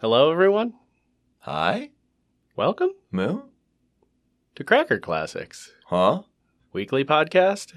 Hello, 0.00 0.30
everyone. 0.30 0.74
Hi? 1.40 1.90
Welcome 2.56 2.90
Moo? 3.10 3.42
to 4.54 4.64
Cracker 4.64 4.98
Classics, 4.98 5.72
Huh? 5.86 6.22
weekly 6.72 7.04
podcast. 7.04 7.72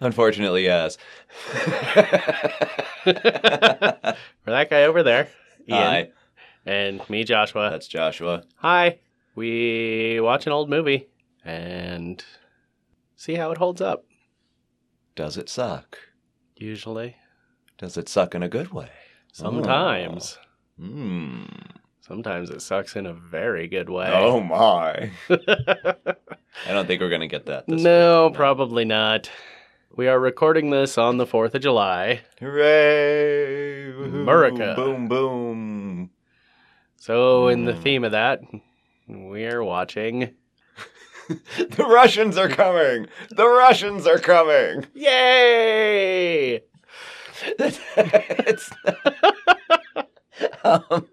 Unfortunately, 0.00 0.64
yes. 0.64 0.96
For 3.04 3.10
that 4.46 4.70
guy 4.70 4.84
over 4.84 5.02
there, 5.02 5.28
Ian, 5.68 5.78
Hi, 5.82 6.10
and 6.64 7.08
me, 7.10 7.24
Joshua. 7.24 7.68
that's 7.70 7.86
Joshua. 7.88 8.44
Hi. 8.56 8.98
We 9.34 10.20
watch 10.20 10.46
an 10.46 10.52
old 10.52 10.70
movie 10.70 11.08
and 11.44 12.24
see 13.16 13.34
how 13.34 13.50
it 13.50 13.58
holds 13.58 13.80
up. 13.80 14.04
Does 15.16 15.36
it 15.36 15.48
suck? 15.48 15.98
Usually, 16.56 17.16
Does 17.78 17.96
it 17.96 18.08
suck 18.08 18.34
in 18.34 18.42
a 18.42 18.48
good 18.48 18.72
way? 18.72 18.88
sometimes, 19.32 20.38
oh. 20.40 20.44
Hmm. 20.78 21.44
sometimes 22.00 22.50
it 22.50 22.60
sucks 22.60 22.96
in 22.96 23.06
a 23.06 23.12
very 23.12 23.68
good 23.68 23.88
way. 23.88 24.08
Oh 24.12 24.40
my. 24.40 25.10
I 25.30 26.72
don't 26.72 26.86
think 26.86 27.00
we're 27.00 27.08
going 27.08 27.20
to 27.20 27.28
get 27.28 27.46
that 27.46 27.66
this 27.66 27.80
no, 27.82 28.26
week. 28.26 28.34
probably 28.34 28.84
not. 28.84 29.30
We 29.96 30.08
are 30.08 30.18
recording 30.18 30.70
this 30.70 30.98
on 30.98 31.16
the 31.18 31.26
4th 31.26 31.54
of 31.54 31.62
July. 31.62 32.22
Hooray! 32.40 33.92
Woohoo. 33.92 34.22
America. 34.22 34.72
Boom, 34.76 35.06
boom. 35.08 36.10
So, 36.96 37.48
in 37.48 37.64
the 37.64 37.72
Mm. 37.74 37.82
theme 37.82 38.04
of 38.04 38.12
that, 38.12 38.40
we 39.06 39.44
are 39.46 39.62
watching. 39.62 40.34
the 41.28 41.86
Russians 41.88 42.36
are 42.36 42.48
coming! 42.48 43.06
The 43.30 43.46
Russians 43.46 44.06
are 44.06 44.18
coming! 44.18 44.86
Yay! 44.94 46.56
it's 47.58 48.70
um, 50.64 51.06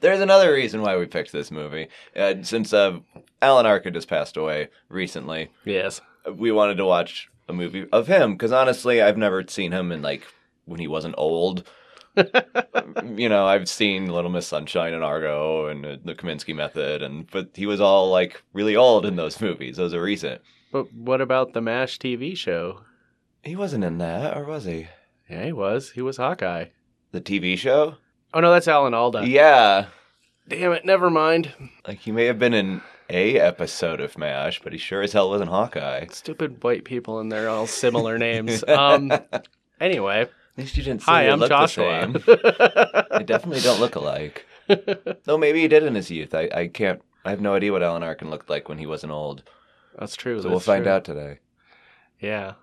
there's 0.00 0.20
another 0.20 0.52
reason 0.52 0.82
why 0.82 0.96
we 0.96 1.06
picked 1.06 1.32
this 1.32 1.50
movie. 1.50 1.88
Uh, 2.16 2.34
since 2.42 2.72
uh, 2.72 2.98
Alan 3.42 3.66
Arkin 3.66 3.92
just 3.94 4.08
passed 4.08 4.36
away 4.36 4.68
recently, 4.88 5.50
Yes. 5.64 6.00
we 6.34 6.52
wanted 6.52 6.76
to 6.76 6.84
watch 6.84 7.28
a 7.48 7.52
movie 7.52 7.86
of 7.92 8.06
him 8.06 8.32
because 8.32 8.52
honestly, 8.52 9.00
I've 9.02 9.16
never 9.18 9.44
seen 9.48 9.72
him 9.72 9.90
in 9.92 10.02
like 10.02 10.26
when 10.66 10.80
he 10.80 10.86
wasn't 10.88 11.14
old. 11.18 11.68
you 13.16 13.28
know, 13.28 13.46
I've 13.46 13.68
seen 13.68 14.08
Little 14.08 14.30
Miss 14.30 14.46
Sunshine 14.46 14.92
and 14.92 15.04
Argo 15.04 15.66
and 15.68 15.86
uh, 15.86 15.96
The 16.04 16.14
Kominsky 16.14 16.54
Method, 16.54 17.02
and 17.02 17.30
but 17.30 17.50
he 17.54 17.64
was 17.66 17.80
all 17.80 18.10
like 18.10 18.42
really 18.52 18.76
old 18.76 19.06
in 19.06 19.16
those 19.16 19.40
movies. 19.40 19.76
Those 19.76 19.94
are 19.94 20.02
recent. 20.02 20.40
But 20.72 20.92
what 20.92 21.20
about 21.20 21.52
the 21.52 21.60
MASH 21.60 21.98
TV 21.98 22.36
show? 22.36 22.80
He 23.42 23.56
wasn't 23.56 23.84
in 23.84 23.98
that, 23.98 24.36
or 24.36 24.44
was 24.44 24.64
he? 24.64 24.88
Yeah, 25.30 25.44
he 25.44 25.52
was. 25.52 25.92
He 25.92 26.02
was 26.02 26.16
Hawkeye. 26.16 26.66
The 27.12 27.20
TV 27.20 27.56
show? 27.56 27.96
Oh, 28.34 28.40
no, 28.40 28.52
that's 28.52 28.68
Alan 28.68 28.94
Alda. 28.94 29.26
Yeah, 29.26 29.86
Damn 30.48 30.72
it, 30.72 30.84
never 30.84 31.10
mind. 31.10 31.52
like 31.86 31.98
he 31.98 32.10
may 32.12 32.24
have 32.26 32.38
been 32.38 32.54
in 32.54 32.80
a 33.10 33.38
episode 33.38 34.00
of 34.00 34.16
MASH, 34.16 34.60
but 34.62 34.72
he 34.72 34.78
sure 34.78 35.02
as 35.02 35.12
hell 35.12 35.28
wasn't 35.30 35.50
Hawkeye. 35.50 36.06
Stupid 36.10 36.62
white 36.62 36.84
people 36.84 37.20
and 37.20 37.30
they're 37.30 37.48
all 37.50 37.66
similar 37.66 38.18
names. 38.18 38.64
Um. 38.66 39.12
Anyway, 39.80 40.22
At 40.22 40.30
least 40.56 40.76
you 40.76 40.82
didn't 40.82 41.02
say 41.02 41.12
hi, 41.12 41.22
I'm 41.28 41.38
look 41.38 41.50
the 41.50 41.66
same. 41.68 42.14
They 43.16 43.22
definitely 43.22 43.60
don't 43.60 43.78
look 43.78 43.94
alike. 43.94 44.44
Though 45.22 45.38
maybe 45.38 45.60
he 45.60 45.68
did 45.68 45.84
in 45.84 45.94
his 45.94 46.10
youth. 46.10 46.34
I, 46.34 46.48
I 46.52 46.66
can't. 46.66 47.00
I 47.24 47.30
have 47.30 47.40
no 47.40 47.54
idea 47.54 47.70
what 47.70 47.84
Alan 47.84 48.02
Arkin 48.02 48.28
looked 48.28 48.50
like 48.50 48.68
when 48.68 48.78
he 48.78 48.86
wasn't 48.86 49.12
old. 49.12 49.44
that's 49.96 50.16
true. 50.16 50.42
So 50.42 50.48
we'll 50.50 50.58
find 50.58 50.82
true. 50.82 50.92
out 50.92 51.04
today. 51.04 51.38
Yeah. 52.20 52.54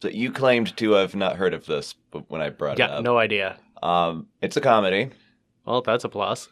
So 0.00 0.08
you 0.10 0.30
claimed 0.30 0.76
to 0.76 0.92
have 0.92 1.16
not 1.16 1.34
heard 1.34 1.52
of 1.52 1.66
this, 1.66 1.96
but 2.12 2.30
when 2.30 2.40
I 2.40 2.50
brought 2.50 2.74
it 2.78 2.78
Yeah, 2.78 2.98
up, 2.98 3.02
no 3.02 3.18
idea. 3.18 3.58
Um, 3.82 4.26
it's 4.42 4.56
a 4.56 4.60
comedy, 4.60 5.10
Well, 5.64 5.82
that's 5.82 6.04
a 6.04 6.08
plus. 6.08 6.48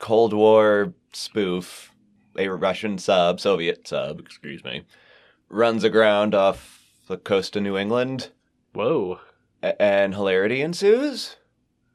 Cold 0.00 0.32
War 0.32 0.92
spoof. 1.12 1.88
A 2.38 2.48
Russian 2.48 2.96
sub, 2.96 3.40
Soviet 3.40 3.88
sub, 3.88 4.20
excuse 4.20 4.62
me, 4.62 4.84
runs 5.48 5.82
aground 5.82 6.32
off 6.34 6.80
the 7.08 7.18
coast 7.18 7.56
of 7.56 7.62
New 7.64 7.76
England, 7.76 8.30
Whoa. 8.72 9.18
a- 9.64 9.80
and 9.82 10.14
hilarity 10.14 10.62
ensues. 10.62 11.36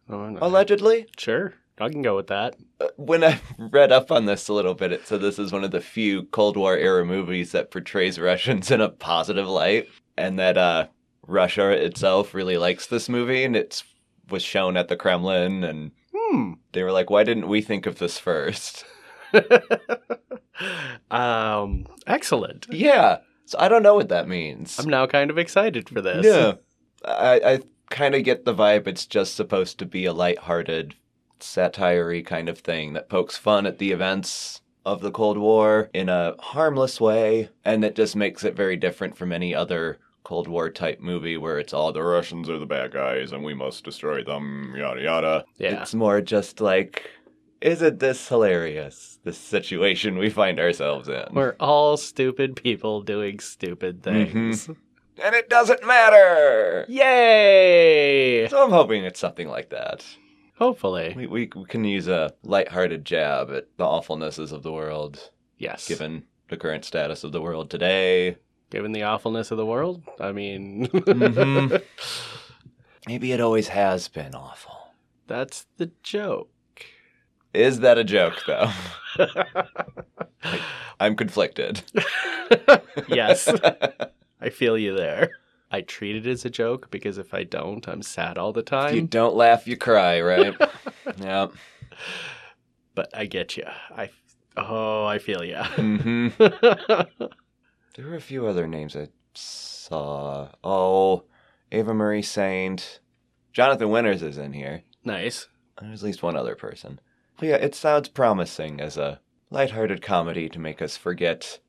Oh, 0.09 0.29
no. 0.29 0.39
Allegedly. 0.41 1.07
Sure. 1.17 1.53
I 1.79 1.89
can 1.89 2.01
go 2.01 2.15
with 2.17 2.27
that. 2.27 2.57
Uh, 2.81 2.87
when 2.97 3.23
I 3.23 3.39
read 3.57 3.93
up 3.93 4.11
on 4.11 4.25
this 4.25 4.49
a 4.49 4.53
little 4.53 4.73
bit, 4.75 4.91
it 4.91 5.07
said 5.07 5.21
this 5.21 5.39
is 5.39 5.53
one 5.53 5.63
of 5.63 5.71
the 5.71 5.79
few 5.81 6.23
Cold 6.23 6.57
War 6.57 6.75
era 6.77 7.05
movies 7.05 7.53
that 7.53 7.71
portrays 7.71 8.19
Russians 8.19 8.69
in 8.71 8.81
a 8.81 8.89
positive 8.89 9.47
light, 9.47 9.87
and 10.17 10.37
that 10.37 10.57
uh, 10.57 10.87
Russia 11.25 11.69
itself 11.71 12.33
really 12.33 12.57
likes 12.57 12.87
this 12.87 13.07
movie, 13.07 13.45
and 13.45 13.55
it 13.55 13.83
was 14.29 14.43
shown 14.43 14.77
at 14.77 14.87
the 14.87 14.95
Kremlin, 14.97 15.63
and 15.63 15.91
Hmm. 16.15 16.53
they 16.71 16.83
were 16.83 16.91
like, 16.91 17.09
"Why 17.09 17.23
didn't 17.23 17.47
we 17.47 17.61
think 17.61 17.85
of 17.85 17.99
this 17.99 18.17
first? 18.17 18.85
um, 21.11 21.85
excellent. 22.07 22.67
yeah. 22.69 23.17
So 23.47 23.59
I 23.59 23.67
don't 23.69 23.83
know 23.83 23.93
what 23.95 24.09
that 24.09 24.27
means. 24.27 24.79
I'm 24.79 24.89
now 24.89 25.05
kind 25.05 25.29
of 25.29 25.37
excited 25.37 25.87
for 25.87 26.01
this. 26.01 26.25
Yeah, 26.25 26.53
I, 27.03 27.41
I 27.45 27.59
kind 27.91 28.15
of 28.15 28.23
get 28.23 28.43
the 28.43 28.55
vibe. 28.55 28.87
It's 28.87 29.05
just 29.05 29.35
supposed 29.35 29.77
to 29.79 29.85
be 29.85 30.05
a 30.05 30.13
lighthearted, 30.13 30.95
satire 31.39 32.21
kind 32.23 32.49
of 32.49 32.57
thing 32.57 32.93
that 32.93 33.07
pokes 33.09 33.37
fun 33.37 33.67
at 33.67 33.77
the 33.77 33.91
events 33.91 34.61
of 34.83 35.01
the 35.01 35.11
Cold 35.11 35.37
War 35.37 35.91
in 35.93 36.09
a 36.09 36.33
harmless 36.39 36.99
way, 36.99 37.49
and 37.63 37.83
that 37.83 37.95
just 37.95 38.15
makes 38.15 38.43
it 38.43 38.55
very 38.55 38.77
different 38.77 39.15
from 39.15 39.31
any 39.31 39.53
other 39.53 39.99
Cold 40.25 40.47
War 40.47 40.69
type 40.71 40.99
movie 40.99 41.37
where 41.37 41.59
it's 41.59 41.71
all 41.71 41.93
the 41.93 42.03
Russians 42.03 42.49
are 42.49 42.57
the 42.57 42.65
bad 42.65 42.91
guys 42.91 43.31
and 43.31 43.43
we 43.43 43.53
must 43.53 43.85
destroy 43.85 44.23
them, 44.23 44.73
yada 44.75 45.01
yada. 45.01 45.45
Yeah. 45.57 45.81
It's 45.81 45.93
more 45.93 46.19
just 46.19 46.59
like, 46.59 47.11
isn't 47.61 47.99
this 47.99 48.27
hilarious? 48.27 49.19
This 49.23 49.37
situation 49.37 50.17
we 50.17 50.31
find 50.31 50.59
ourselves 50.59 51.07
in. 51.07 51.25
We're 51.31 51.55
all 51.59 51.95
stupid 51.95 52.55
people 52.55 53.03
doing 53.03 53.39
stupid 53.39 54.01
mm-hmm. 54.01 54.33
things. 54.33 54.67
and 55.23 55.35
it 55.35 55.47
doesn't 55.47 55.85
matter! 55.85 56.85
Yay! 56.89 58.47
So 58.49 58.63
I'm 58.63 58.71
hoping 58.71 59.05
it's 59.05 59.19
something 59.19 59.47
like 59.47 59.69
that. 59.69 60.03
Hopefully. 60.57 61.13
We, 61.15 61.27
we, 61.27 61.49
we 61.55 61.65
can 61.65 61.83
use 61.83 62.07
a 62.07 62.33
lighthearted 62.41 63.05
jab 63.05 63.51
at 63.51 63.67
the 63.77 63.83
awfulnesses 63.83 64.51
of 64.51 64.63
the 64.63 64.71
world, 64.71 65.29
Yes. 65.59 65.87
given 65.87 66.23
the 66.49 66.57
current 66.57 66.83
status 66.83 67.23
of 67.23 67.31
the 67.31 67.41
world 67.41 67.69
today. 67.69 68.37
Given 68.75 68.91
the 68.91 69.03
awfulness 69.03 69.51
of 69.51 69.57
the 69.57 69.65
world, 69.65 70.03
I 70.19 70.33
mean, 70.33 70.87
Mhm. 70.87 71.81
Maybe 73.07 73.31
it 73.31 73.39
always 73.39 73.69
has 73.69 74.09
been 74.09 74.35
awful. 74.35 74.73
that's 75.27 75.65
the 75.77 75.91
joke. 76.03 76.49
Is 77.53 77.79
that 77.79 77.97
a 77.97 78.03
joke, 78.03 78.43
though? 78.45 78.69
I'm 80.99 81.15
conflicted. 81.15 81.83
yes, 83.07 83.47
I 84.41 84.49
feel 84.49 84.77
you 84.77 84.93
there. 84.93 85.29
I 85.71 85.79
treat 85.79 86.17
it 86.17 86.27
as 86.29 86.43
a 86.43 86.49
joke 86.49 86.91
because 86.91 87.17
if 87.17 87.33
I 87.33 87.43
don't, 87.45 87.87
I'm 87.87 88.01
sad 88.01 88.37
all 88.37 88.51
the 88.51 88.61
time. 88.61 88.89
If 88.89 88.95
you 88.95 89.01
don't 89.03 89.35
laugh, 89.37 89.65
you 89.67 89.77
cry, 89.77 90.19
right? 90.19 90.53
yeah. 91.21 91.47
But 92.93 93.09
I 93.13 93.25
get 93.25 93.55
you. 93.55 93.63
I 93.95 94.09
oh, 94.57 95.05
I 95.05 95.19
feel 95.19 95.45
you. 95.45 95.55
hmm 95.63 96.27
There 97.95 98.07
were 98.07 98.15
a 98.15 98.21
few 98.21 98.45
other 98.45 98.67
names 98.67 98.95
I 98.95 99.07
saw. 99.33 100.49
Oh, 100.63 101.23
Eva 101.71 101.93
Marie 101.93 102.21
Saint. 102.21 102.99
Jonathan 103.53 103.89
Winters 103.89 104.21
is 104.21 104.37
in 104.37 104.53
here. 104.53 104.83
nice. 105.03 105.47
There's 105.81 106.03
at 106.03 106.05
least 106.05 106.23
one 106.23 106.37
other 106.37 106.55
person. 106.55 106.99
But 107.37 107.49
yeah, 107.49 107.55
it 107.55 107.75
sounds 107.75 108.07
promising 108.07 108.79
as 108.79 108.97
a 108.97 109.19
lighthearted 109.49 110.01
comedy 110.01 110.47
to 110.49 110.59
make 110.59 110.81
us 110.81 110.95
forget 110.95 111.59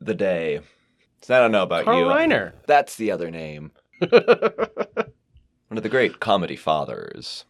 the 0.00 0.14
day. 0.14 0.60
So 1.20 1.36
I 1.36 1.38
don't 1.38 1.52
know 1.52 1.62
about 1.62 1.84
Carl 1.84 1.98
you. 1.98 2.04
Reiner. 2.06 2.54
That's 2.66 2.96
the 2.96 3.12
other 3.12 3.30
name. 3.30 3.70
One 4.00 4.10
of 5.78 5.82
the 5.84 5.88
great 5.88 6.18
comedy 6.18 6.56
fathers. 6.56 7.44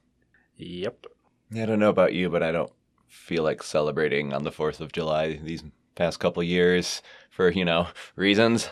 yep. 0.57 1.07
I 1.55 1.65
don't 1.65 1.79
know 1.79 1.89
about 1.91 2.13
you, 2.13 2.29
but 2.29 2.43
I 2.43 2.53
don't 2.53 2.73
feel 3.09 3.43
like 3.43 3.63
celebrating 3.63 4.33
on 4.35 4.45
the 4.45 4.53
4th 4.53 4.81
of 4.81 4.93
July 4.93 5.41
these 5.43 5.65
past 5.95 6.21
couple 6.21 6.43
years 6.43 7.03
for, 7.31 7.51
you 7.51 7.65
know, 7.65 7.89
reasons. 8.17 8.71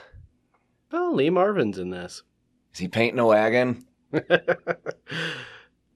Oh, 0.93 1.13
Lee 1.15 1.31
Marvin's 1.31 1.79
in 1.79 1.91
this. 1.91 2.23
Is 2.73 2.81
he 2.81 2.89
painting 2.89 3.19
a 3.21 3.27
wagon? 3.27 3.85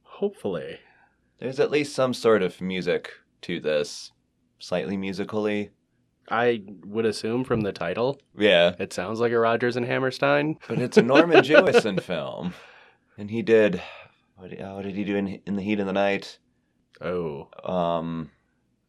Hopefully. 0.03 0.79
There's 1.41 1.61
at 1.61 1.71
least 1.71 1.95
some 1.95 2.15
sort 2.15 2.43
of 2.43 2.61
music 2.61 3.11
to 3.43 3.61
this, 3.61 4.13
slightly 4.59 4.97
musically. 4.97 5.71
I 6.31 6.63
would 6.87 7.05
assume 7.05 7.45
from 7.45 7.61
the 7.63 7.73
title, 7.73 8.19
Yeah, 8.37 8.75
it 8.79 8.93
sounds 8.93 9.21
like 9.21 9.33
a 9.33 9.39
Rodgers 9.39 9.77
and 9.77 9.85
Hammerstein. 9.85 10.59
but 10.69 10.79
it's 10.79 10.97
a 10.97 11.03
Norman 11.03 11.39
Jewison 11.45 12.01
film, 12.01 12.55
and 13.19 13.31
he 13.31 13.43
did. 13.43 13.83
What 14.37 14.51
did, 14.51 14.63
oh, 14.63 14.77
what 14.77 14.85
did 14.85 14.95
he 14.95 15.05
do 15.05 15.17
in 15.17 15.29
in 15.47 15.57
the 15.57 15.63
heat 15.63 15.81
of 15.81 15.87
the 15.87 15.93
night? 15.93 16.39
Oh. 17.01 17.49
Um, 17.63 18.31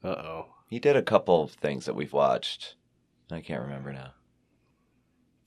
Uh 0.03 0.07
oh. 0.09 0.45
He 0.69 0.79
did 0.79 0.95
a 0.95 1.01
couple 1.01 1.43
of 1.43 1.51
things 1.51 1.85
that 1.85 1.95
we've 1.95 2.13
watched. 2.13 2.75
I 3.31 3.41
can't 3.41 3.61
remember 3.63 3.93
now. 3.93 4.11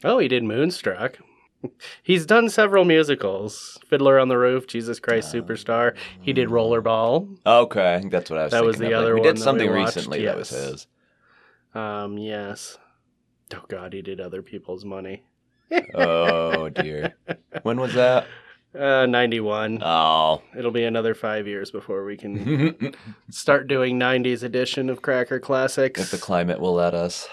Oh, 0.05 0.19
he 0.19 0.29
did 0.29 0.45
Moonstruck. 0.45 1.19
He's 2.03 2.25
done 2.25 2.49
several 2.49 2.85
musicals: 2.85 3.79
Fiddler 3.89 4.19
on 4.21 4.29
the 4.29 4.39
Roof, 4.39 4.67
Jesus 4.69 5.01
Christ 5.01 5.35
Oh. 5.35 5.43
Superstar. 5.43 5.97
He 6.21 6.33
did 6.33 6.49
Rollerball. 6.49 7.37
Okay, 7.45 7.95
I 7.95 7.99
think 7.99 8.13
that's 8.13 8.31
what 8.31 8.39
I 8.39 8.45
was. 8.45 8.53
That 8.53 8.65
was 8.65 8.79
the 8.79 8.87
of. 8.87 8.91
Like, 8.93 9.01
other 9.01 9.15
we 9.15 9.21
one 9.21 9.27
did 9.27 9.37
we 9.37 9.43
something 9.43 9.71
watched, 9.71 9.97
recently 9.97 10.25
that 10.25 10.37
was 10.37 10.51
his. 10.51 10.87
Um, 11.75 12.17
yes. 12.17 12.79
Oh 13.55 13.65
God, 13.69 13.93
he 13.93 14.03
did 14.03 14.21
other 14.21 14.43
people's 14.43 14.85
money. 14.85 15.25
Oh 15.95 16.69
dear. 16.69 17.15
when 17.63 17.81
was 17.81 17.95
that? 17.95 18.27
Uh, 18.79 19.07
ninety-one. 19.07 19.83
Oh. 19.83 20.43
It'll 20.57 20.71
be 20.71 20.85
another 20.85 21.15
five 21.15 21.47
years 21.49 21.71
before 21.71 22.05
we 22.05 22.17
can 22.17 22.95
start 23.31 23.67
doing 23.67 23.99
'90s 23.99 24.43
edition 24.43 24.89
of 24.89 25.03
Cracker 25.03 25.41
Classics. 25.41 26.01
if 26.01 26.11
the 26.13 26.19
climate 26.19 26.61
will 26.61 26.75
let 26.75 26.95
us. 26.95 27.29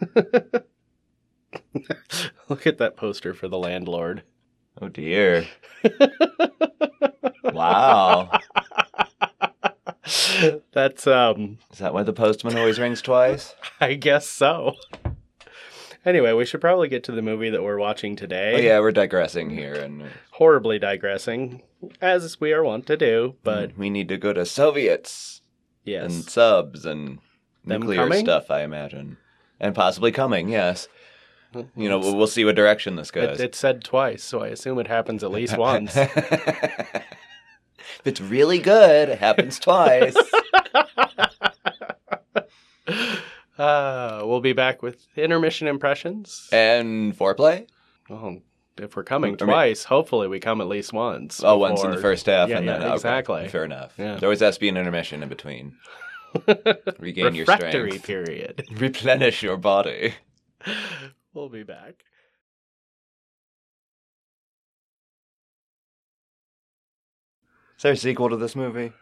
Look 2.48 2.66
at 2.66 2.78
that 2.78 2.96
poster 2.96 3.34
for 3.34 3.46
the 3.48 3.58
landlord. 3.58 4.22
Oh 4.80 4.88
dear. 4.88 5.46
Wow. 7.42 8.30
That's 10.72 11.06
um 11.06 11.58
Is 11.72 11.78
that 11.78 11.92
why 11.92 12.02
the 12.04 12.12
postman 12.12 12.56
always 12.56 12.78
rings 12.78 13.02
twice? 13.02 13.54
I 13.80 13.94
guess 13.94 14.26
so. 14.26 14.74
Anyway, 16.04 16.32
we 16.32 16.46
should 16.46 16.60
probably 16.62 16.88
get 16.88 17.04
to 17.04 17.12
the 17.12 17.20
movie 17.20 17.50
that 17.50 17.62
we're 17.62 17.78
watching 17.78 18.16
today. 18.16 18.54
Oh 18.54 18.58
yeah, 18.58 18.80
we're 18.80 18.90
digressing 18.92 19.50
here, 19.50 19.74
and 19.74 20.02
uh, 20.02 20.06
Horribly 20.32 20.78
digressing, 20.78 21.62
as 22.00 22.40
we 22.40 22.52
are 22.52 22.62
wont 22.64 22.86
to 22.86 22.96
do, 22.96 23.34
but 23.42 23.76
we 23.76 23.90
need 23.90 24.08
to 24.08 24.16
go 24.16 24.32
to 24.32 24.46
Soviets 24.46 25.42
yes. 25.84 26.10
and 26.10 26.24
subs 26.24 26.86
and 26.86 27.18
Them 27.64 27.82
nuclear 27.82 27.98
coming? 27.98 28.24
stuff. 28.24 28.50
I 28.50 28.62
imagine, 28.62 29.18
and 29.58 29.74
possibly 29.74 30.10
coming. 30.10 30.48
Yes. 30.48 30.88
You 31.52 31.88
know, 31.88 31.98
we'll 31.98 32.28
see 32.28 32.44
what 32.44 32.54
direction 32.54 32.94
this 32.94 33.10
goes. 33.10 33.40
it, 33.40 33.44
it 33.44 33.54
said 33.56 33.82
twice, 33.82 34.22
so 34.22 34.40
I 34.40 34.48
assume 34.48 34.78
it 34.78 34.86
happens 34.86 35.24
at 35.24 35.32
least 35.32 35.58
once. 35.58 35.96
if 35.96 37.04
it's 38.04 38.20
really 38.20 38.60
good, 38.60 39.08
it 39.08 39.18
happens 39.18 39.58
twice. 39.58 40.16
uh, 43.60 44.22
we'll 44.24 44.40
be 44.40 44.52
back 44.52 44.82
with 44.82 45.06
intermission 45.16 45.68
impressions. 45.68 46.48
and 46.52 47.16
foreplay? 47.16 47.66
Well, 48.08 48.38
if 48.78 48.96
we're 48.96 49.04
coming 49.04 49.30
I 49.30 49.32
mean- 49.32 49.38
twies, 49.38 49.84
hopefully 49.84 50.28
we 50.28 50.40
come 50.40 50.60
at 50.60 50.68
least 50.68 50.92
once. 50.92 51.42
Oh, 51.44 51.58
once 51.58 51.82
in 51.84 51.90
the 51.90 51.98
first 51.98 52.26
half, 52.26 52.48
Yeah, 52.48 52.58
and 52.58 52.66
yeah, 52.66 52.78
then 52.78 52.86
okay, 52.86 52.94
exactly. 52.94 53.48
fair 53.48 53.64
enough. 53.64 53.92
Yeah. 53.98 54.16
There 54.16 54.26
always 54.28 54.40
has 54.40 54.54
to 54.54 54.60
be 54.60 54.68
an 54.68 54.76
intermission 54.76 55.22
in 55.22 55.28
between. 55.28 55.76
Regain 56.98 57.34
your 57.34 57.44
refractory 57.44 57.90
strength. 57.98 58.06
period. 58.06 58.64
Replenish 58.76 59.42
your 59.42 59.56
body. 59.56 60.14
we'll 61.34 61.48
be 61.48 61.62
back. 61.64 62.04
Is 67.76 67.82
there 67.82 67.92
a 67.92 67.96
sequel 67.96 68.28
to 68.28 68.36
this 68.36 68.54
movie? 68.54 68.92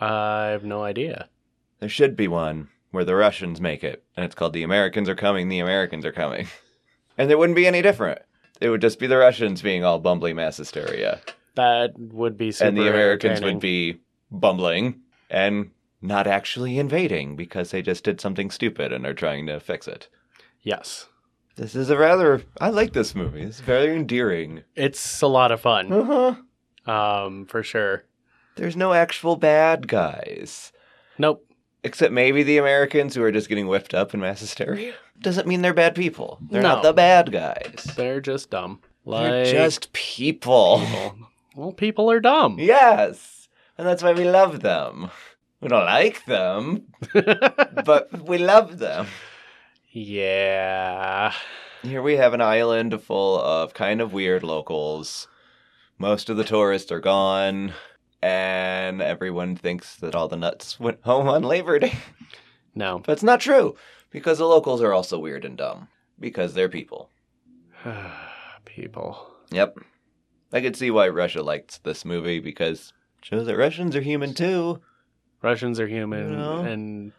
I 0.00 0.46
have 0.46 0.64
no 0.64 0.82
idea. 0.82 1.28
There 1.78 1.88
should 1.88 2.16
be 2.16 2.28
one 2.28 2.68
where 2.96 3.04
the 3.04 3.14
Russians 3.14 3.60
make 3.60 3.84
it, 3.84 4.02
and 4.16 4.24
it's 4.24 4.34
called 4.34 4.54
The 4.54 4.62
Americans 4.64 5.08
Are 5.08 5.14
Coming, 5.14 5.48
The 5.48 5.60
Americans 5.60 6.04
Are 6.04 6.12
Coming. 6.12 6.48
And 7.18 7.30
it 7.30 7.38
wouldn't 7.38 7.56
be 7.56 7.66
any 7.66 7.80
different. 7.80 8.20
It 8.60 8.68
would 8.68 8.82
just 8.82 8.98
be 8.98 9.06
the 9.06 9.16
Russians 9.16 9.62
being 9.62 9.82
all 9.82 9.98
bumbly 10.02 10.34
mass 10.34 10.58
hysteria. 10.58 11.22
That 11.54 11.98
would 11.98 12.36
be 12.36 12.52
super 12.52 12.68
and 12.68 12.76
the 12.76 12.90
Americans 12.90 13.40
would 13.40 13.58
be 13.58 14.00
bumbling 14.30 15.00
and 15.30 15.70
not 16.02 16.26
actually 16.26 16.78
invading 16.78 17.34
because 17.34 17.70
they 17.70 17.80
just 17.80 18.04
did 18.04 18.20
something 18.20 18.50
stupid 18.50 18.92
and 18.92 19.06
are 19.06 19.14
trying 19.14 19.46
to 19.46 19.60
fix 19.60 19.88
it. 19.88 20.08
Yes. 20.60 21.08
This 21.56 21.74
is 21.74 21.88
a 21.88 21.96
rather. 21.96 22.42
I 22.60 22.68
like 22.68 22.92
this 22.92 23.14
movie. 23.14 23.40
It's 23.40 23.60
very 23.60 23.96
endearing. 23.96 24.62
It's 24.74 25.22
a 25.22 25.26
lot 25.26 25.52
of 25.52 25.62
fun. 25.62 25.90
Uh 25.90 26.34
huh. 26.84 27.24
Um, 27.24 27.46
for 27.46 27.62
sure. 27.62 28.04
There's 28.56 28.76
no 28.76 28.92
actual 28.92 29.36
bad 29.36 29.88
guys. 29.88 30.70
Nope. 31.16 31.45
Except 31.86 32.12
maybe 32.12 32.42
the 32.42 32.58
Americans 32.58 33.14
who 33.14 33.22
are 33.22 33.30
just 33.30 33.48
getting 33.48 33.68
whipped 33.68 33.94
up 33.94 34.12
in 34.12 34.18
mass 34.20 34.40
hysteria. 34.40 34.92
Doesn't 35.20 35.46
mean 35.46 35.62
they're 35.62 35.72
bad 35.72 35.94
people. 35.94 36.38
They're 36.50 36.60
No. 36.60 36.74
not 36.74 36.82
the 36.82 36.92
bad 36.92 37.30
guys. 37.30 37.84
They're 37.96 38.20
just 38.20 38.50
dumb. 38.50 38.80
They're 39.06 39.44
Like 39.44 39.46
just 39.46 39.92
people. 39.92 40.80
people. 40.84 41.18
Well, 41.54 41.72
people 41.72 42.10
are 42.10 42.18
dumb. 42.20 42.56
Yes. 42.58 43.48
And 43.78 43.86
that's 43.86 44.02
why 44.02 44.12
we 44.12 44.24
love 44.24 44.60
them. 44.62 45.10
We 45.60 45.68
don't 45.68 45.84
like 45.86 46.24
them, 46.26 46.86
but 47.84 48.10
we 48.28 48.36
love 48.38 48.78
them. 48.78 49.06
yeah. 49.92 51.32
Here 51.82 52.02
we 52.02 52.16
have 52.16 52.34
an 52.34 52.40
island 52.42 53.00
full 53.02 53.40
of 53.40 53.74
kind 53.74 54.00
of 54.00 54.12
weird 54.12 54.42
locals. 54.42 55.28
Most 55.98 56.28
of 56.28 56.36
the 56.36 56.44
tourists 56.44 56.90
are 56.92 57.00
gone, 57.00 57.72
and 58.22 59.02
everyone 59.02 59.56
thinks 59.56 59.96
that 59.96 60.14
all 60.14 60.28
the 60.28 60.36
nuts 60.36 60.80
went 60.80 61.02
home 61.02 61.28
on 61.28 61.42
Labor 61.42 61.78
Day. 61.78 61.94
No. 62.74 63.00
But 63.04 63.12
it's 63.12 63.22
not 63.22 63.40
true, 63.40 63.74
because 64.10 64.38
the 64.38 64.44
locals 64.46 64.82
are 64.82 64.92
also 64.92 65.18
weird 65.18 65.44
and 65.44 65.56
dumb, 65.56 65.88
because 66.20 66.54
they're 66.54 66.68
people. 66.68 67.10
people. 68.64 69.28
Yep. 69.50 69.78
I 70.52 70.60
could 70.60 70.76
see 70.76 70.90
why 70.90 71.08
Russia 71.08 71.42
liked 71.42 71.82
this 71.84 72.04
movie, 72.04 72.38
because 72.38 72.92
it 73.18 73.24
shows 73.24 73.46
that 73.46 73.56
Russians 73.56 73.96
are 73.96 74.02
human 74.02 74.34
too. 74.34 74.80
Russians 75.42 75.78
are 75.78 75.86
human 75.86 76.30
You 76.30 76.36
know? 76.36 76.58
and. 76.60 77.12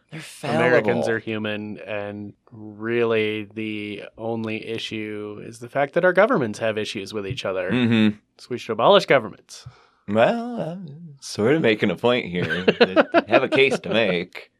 Americans 0.44 1.07
are 1.07 1.19
human 1.19 1.77
and 1.79 2.33
really 2.51 3.47
the 3.53 4.03
only 4.17 4.65
issue 4.65 5.41
is 5.45 5.59
the 5.59 5.69
fact 5.69 5.94
that 5.94 6.05
our 6.05 6.13
governments 6.13 6.59
have 6.59 6.77
issues 6.77 7.13
with 7.13 7.27
each 7.27 7.45
other. 7.45 7.69
Mm-hmm. 7.71 8.17
So 8.38 8.47
we 8.49 8.57
should 8.57 8.73
abolish 8.73 9.05
governments. 9.05 9.67
Well, 10.07 10.62
I'm 10.62 11.15
sort 11.19 11.56
of 11.56 11.62
making 11.62 11.92
a 11.92 11.95
point 11.95 12.27
here. 12.27 12.63
They 12.63 12.95
have 13.27 13.44
a 13.44 13.50
case 13.50 13.77
to 13.80 13.89
make. 13.89 14.51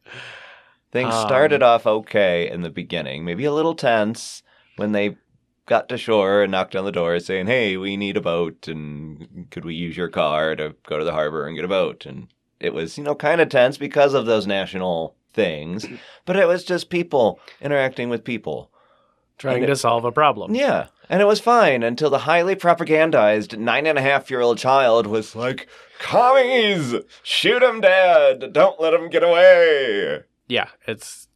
Things 0.92 1.14
Um, 1.14 1.28
started 1.28 1.64
off 1.64 1.86
okay 1.86 2.50
in 2.50 2.62
the 2.62 2.70
beginning, 2.70 3.24
maybe 3.26 3.46
a 3.46 3.54
little 3.54 3.76
tense 3.76 4.44
when 4.78 4.92
they 4.94 5.18
got 5.66 5.90
to 5.90 5.98
shore 5.98 6.44
and 6.44 6.52
knocked 6.52 6.76
on 6.76 6.86
the 6.86 6.92
door 6.92 7.20
saying, 7.20 7.48
"Hey, 7.48 7.76
we 7.78 7.98
need 7.98 8.18
a 8.18 8.22
boat, 8.22 8.68
and 8.68 9.48
could 9.52 9.66
we 9.66 9.76
use 9.76 9.98
your 9.98 10.08
car 10.08 10.56
to 10.56 10.76
go 10.88 10.98
to 10.98 11.04
the 11.04 11.12
harbor 11.12 11.46
and 11.46 11.56
get 11.56 11.66
a 11.66 11.70
boat?" 11.70 12.06
And 12.06 12.28
it 12.60 12.74
was, 12.74 12.98
you 12.98 13.04
know, 13.04 13.16
kind 13.16 13.42
of 13.42 13.50
tense 13.50 13.78
because 13.78 14.14
of 14.14 14.26
those 14.26 14.48
national 14.48 15.16
things, 15.34 15.86
but 16.26 16.36
it 16.38 16.48
was 16.48 16.64
just 16.64 16.90
people 16.90 17.40
interacting 17.62 18.10
with 18.10 18.24
people. 18.24 18.72
Trying 19.38 19.64
And 19.64 19.68
to 19.68 19.76
solve 19.76 20.04
a 20.04 20.12
problem. 20.12 20.56
Yeah. 20.56 20.88
And 21.10 21.22
it 21.22 21.26
was 21.26 21.40
fine 21.40 21.84
until 21.84 22.10
the 22.10 22.20
highly 22.20 22.56
propagandized 22.56 23.58
nine 23.58 23.86
and 23.86 23.98
a 23.98 24.02
half 24.02 24.30
year 24.32 24.42
old 24.42 24.58
child 24.58 25.08
was 25.08 25.36
like, 25.36 25.68
Commies! 26.00 26.96
Shoot 27.24 27.64
'em 27.64 27.82
dead! 27.82 28.52
Don't 28.54 28.80
let 28.82 28.94
'em 28.94 29.10
get 29.10 29.24
away! 29.24 30.22
Yeah, 30.48 30.70
it's 30.88 31.28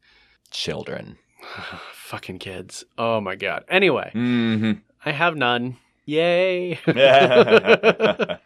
Children. 0.51 1.17
fucking 1.93 2.39
kids. 2.39 2.83
Oh 2.97 3.21
my 3.21 3.35
god. 3.35 3.63
Anyway, 3.69 4.11
Mm 4.13 4.81
I 5.05 5.11
have 5.11 5.35
none. 5.35 5.77
Yay. 6.05 6.79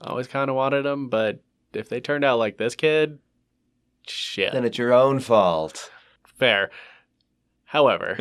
Always 0.00 0.26
kind 0.28 0.48
of 0.50 0.56
wanted 0.56 0.84
them, 0.84 1.08
but 1.08 1.40
if 1.74 1.88
they 1.88 2.00
turned 2.00 2.24
out 2.24 2.38
like 2.38 2.56
this 2.56 2.74
kid, 2.74 3.18
shit. 4.06 4.52
then 4.52 4.64
it's 4.64 4.78
your 4.78 4.92
own 4.92 5.20
fault. 5.20 5.90
Fair. 6.38 6.70
However, 7.68 8.16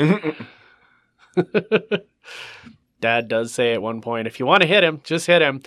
Dad 2.99 3.27
does 3.29 3.53
say 3.53 3.73
at 3.73 3.81
one 3.81 4.01
point, 4.01 4.27
if 4.27 4.39
you 4.41 4.45
want 4.45 4.61
to 4.61 4.67
hit 4.67 4.83
him, 4.83 4.99
just 5.05 5.25
hit 5.25 5.41
him. 5.41 5.61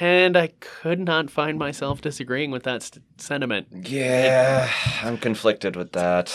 And 0.00 0.38
I 0.38 0.52
could 0.60 0.98
not 0.98 1.28
find 1.30 1.58
myself 1.58 2.00
disagreeing 2.00 2.50
with 2.50 2.62
that 2.62 2.82
st- 2.82 3.04
sentiment. 3.18 3.68
yeah, 3.88 4.70
I'm 5.02 5.18
conflicted 5.18 5.76
with 5.76 5.92
that. 5.92 6.34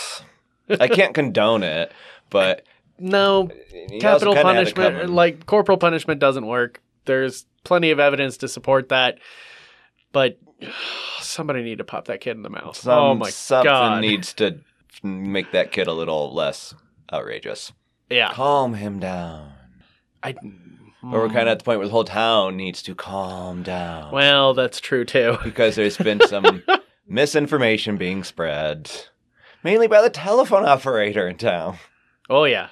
I 0.68 0.86
can't 0.86 1.12
condone 1.20 1.64
it, 1.64 1.90
but. 2.30 2.64
No, 3.00 3.48
capital 4.00 4.34
also 4.34 4.34
kinda 4.34 4.54
had 4.54 4.68
it 4.68 4.74
punishment, 4.76 5.10
like 5.10 5.46
corporal 5.46 5.78
punishment, 5.78 6.20
doesn't 6.20 6.46
work. 6.46 6.80
There's 7.04 7.46
plenty 7.64 7.90
of 7.90 7.98
evidence 7.98 8.36
to 8.38 8.48
support 8.48 8.90
that. 8.90 9.18
But 10.12 10.38
somebody 11.20 11.64
need 11.64 11.78
to 11.78 11.84
pop 11.84 12.04
that 12.06 12.20
kid 12.20 12.36
in 12.36 12.42
the 12.42 12.50
mouth. 12.50 12.76
Some, 12.76 12.96
oh 12.98 13.14
my 13.16 13.30
something 13.30 13.68
god. 13.68 14.00
needs 14.02 14.32
to 14.34 14.60
make 15.02 15.52
that 15.52 15.72
kid 15.72 15.86
a 15.86 15.92
little 15.92 16.32
less 16.32 16.74
outrageous. 17.12 17.72
yeah. 18.10 18.32
Calm 18.32 18.74
him 18.74 18.98
down. 19.00 19.52
I, 20.22 20.34
Or 21.02 21.20
we're 21.20 21.28
kind 21.28 21.40
of 21.40 21.44
hmm. 21.44 21.48
at 21.48 21.58
the 21.58 21.64
point 21.64 21.78
where 21.78 21.88
the 21.88 21.92
whole 21.92 22.04
town 22.04 22.56
needs 22.56 22.82
to 22.84 22.94
calm 22.94 23.62
down. 23.62 24.12
Well, 24.12 24.54
that's 24.54 24.80
true 24.80 25.04
too. 25.04 25.36
because 25.44 25.76
there's 25.76 25.98
been 25.98 26.20
some 26.26 26.62
misinformation 27.08 27.96
being 27.96 28.24
spread, 28.24 28.90
mainly 29.62 29.86
by 29.86 30.00
the 30.02 30.10
telephone 30.10 30.64
operator 30.64 31.28
in 31.28 31.36
town. 31.36 31.78
Oh 32.30 32.44
yeah. 32.44 32.68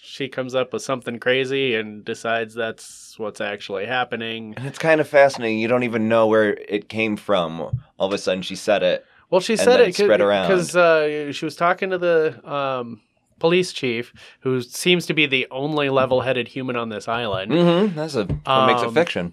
She 0.00 0.28
comes 0.28 0.54
up 0.54 0.74
with 0.74 0.82
something 0.82 1.18
crazy 1.18 1.74
and 1.74 2.04
decides 2.04 2.54
that's 2.54 3.18
what's 3.18 3.40
actually 3.40 3.86
happening. 3.86 4.52
And 4.58 4.66
it's 4.66 4.78
kind 4.78 5.00
of 5.00 5.08
fascinating. 5.08 5.58
You 5.58 5.68
don't 5.68 5.84
even 5.84 6.06
know 6.06 6.26
where 6.26 6.52
it 6.68 6.90
came 6.90 7.16
from. 7.16 7.60
All 7.60 8.08
of 8.08 8.12
a 8.12 8.18
sudden, 8.18 8.42
she 8.42 8.54
said 8.54 8.82
it. 8.82 9.06
Well, 9.32 9.40
she 9.40 9.56
said 9.56 9.80
it 9.80 9.94
spread 9.94 10.20
around. 10.20 10.46
because 10.46 10.76
uh, 10.76 11.32
she 11.32 11.44
was 11.46 11.56
talking 11.56 11.88
to 11.90 11.96
the 11.98 12.48
um, 12.48 13.00
police 13.38 13.72
chief, 13.72 14.12
who 14.40 14.60
seems 14.60 15.06
to 15.06 15.14
be 15.14 15.24
the 15.24 15.46
only 15.50 15.88
level-headed 15.88 16.48
human 16.48 16.76
on 16.76 16.90
this 16.90 17.08
island. 17.08 17.50
Mm-hmm. 17.50 17.96
That's 17.96 18.14
a 18.14 18.26
what 18.26 18.66
makes 18.66 18.82
it 18.82 18.88
Um, 18.88 18.94
fiction. 18.94 19.32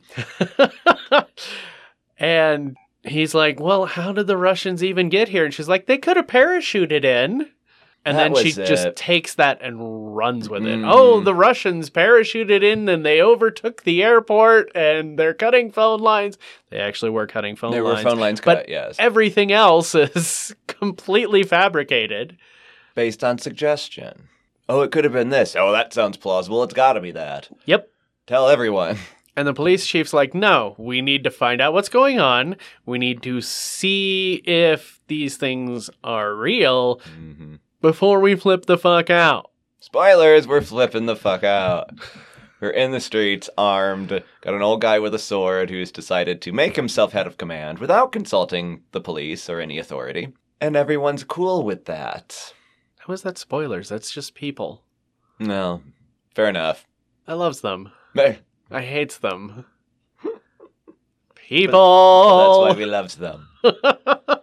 and 2.17 2.77
he's 3.03 3.33
like, 3.35 3.59
"Well, 3.59 3.85
how 3.85 4.13
did 4.13 4.27
the 4.27 4.37
Russians 4.37 4.83
even 4.83 5.09
get 5.09 5.27
here?" 5.29 5.43
And 5.45 5.53
she's 5.53 5.67
like, 5.69 5.85
"They 5.85 5.97
could 5.97 6.17
have 6.17 6.27
parachuted 6.27 7.03
in." 7.03 7.49
And 8.05 8.17
That 8.17 8.33
then 8.33 8.43
she 8.43 8.51
just 8.53 8.87
it. 8.87 8.95
takes 8.95 9.35
that 9.35 9.61
and 9.61 10.15
runs 10.15 10.49
with 10.49 10.65
it. 10.65 10.79
Mhm. 10.79 10.83
Oh, 10.89 11.19
the 11.19 11.35
Russians 11.35 11.89
parachuted 11.89 12.63
in 12.63 12.87
and 12.87 13.05
they 13.05 13.21
overtook 13.21 13.83
the 13.83 14.01
airport 14.03 14.71
and 14.73 15.19
they're 15.19 15.33
cutting 15.33 15.69
phone 15.71 15.99
lines. 15.99 16.37
They 16.69 16.79
actually 16.79 17.11
were 17.11 17.27
cutting 17.27 17.55
phone 17.57 17.71
There 17.71 17.83
were 17.83 17.93
lines. 17.93 18.03
phone 18.03 18.17
lines 18.19 18.41
but 18.41 18.59
cut, 18.59 18.69
yes. 18.69 18.95
Everything 18.99 19.51
else 19.51 19.93
is 20.15 20.55
completely 20.67 21.43
fabricated. 21.43 22.37
Based 22.95 23.23
on 23.23 23.37
suggestion. 23.37 24.29
Oh, 24.69 24.81
it 24.81 24.91
could 24.91 25.03
have 25.03 25.13
been 25.13 25.29
this. 25.29 25.55
Oh, 25.55 25.71
that 25.73 25.93
sounds 25.93 26.15
plausible. 26.17 26.63
It's 26.63 26.73
got 26.73 26.93
to 26.93 27.01
be 27.01 27.11
that. 27.11 27.49
Yep. 27.65 27.89
Tell 28.27 28.47
everyone. 28.49 28.97
And 29.35 29.47
the 29.47 29.53
police 29.53 29.85
chief's 29.87 30.11
like, 30.11 30.33
no, 30.33 30.75
we 30.77 31.01
need 31.01 31.23
to 31.23 31.31
find 31.31 31.61
out 31.61 31.71
what's 31.71 31.87
going 31.87 32.19
on. 32.19 32.57
We 32.85 32.97
need 32.97 33.21
to 33.23 33.39
see 33.39 34.41
if 34.43 34.99
these 35.07 35.37
things 35.37 35.89
are 36.03 36.35
real 36.35 36.99
hmm 37.05 37.55
before 37.81 38.19
we 38.19 38.35
flip 38.35 38.65
the 38.65 38.77
fuck 38.77 39.09
out. 39.09 39.51
Spoilers, 39.79 40.47
we're 40.47 40.61
flipping 40.61 41.05
the 41.05 41.15
fuck 41.15 41.43
out. 41.43 41.91
We're 42.59 42.71
in 42.71 42.91
the 42.91 42.99
streets, 42.99 43.49
armed. 43.57 44.09
Got 44.41 44.53
an 44.53 44.61
old 44.61 44.81
guy 44.81 44.99
with 44.99 45.15
a 45.15 45.19
sword 45.19 45.69
who's 45.69 45.91
decided 45.91 46.41
to 46.41 46.51
make 46.51 46.75
himself 46.75 47.13
head 47.13 47.27
of 47.27 47.37
command 47.37 47.79
without 47.79 48.11
consulting 48.11 48.81
the 48.91 48.99
police 48.99 49.49
or 49.49 49.61
any 49.61 49.77
authority. 49.79 50.33
And 50.59 50.75
everyone's 50.75 51.23
cool 51.23 51.63
with 51.63 51.85
that. 51.85 52.53
How 52.97 53.13
is 53.13 53.21
that 53.21 53.37
spoilers? 53.37 53.87
That's 53.87 54.11
just 54.11 54.35
people. 54.35 54.83
No, 55.39 55.81
fair 56.35 56.49
enough. 56.49 56.85
I 57.25 57.33
loves 57.33 57.61
them. 57.61 57.93
But 58.13 58.39
I 58.69 58.81
hates 58.81 59.17
them. 59.17 59.65
People. 61.35 62.59
that's 62.63 62.75
why 62.75 62.77
we 62.77 62.85
loved 62.85 63.19
them. 63.19 63.47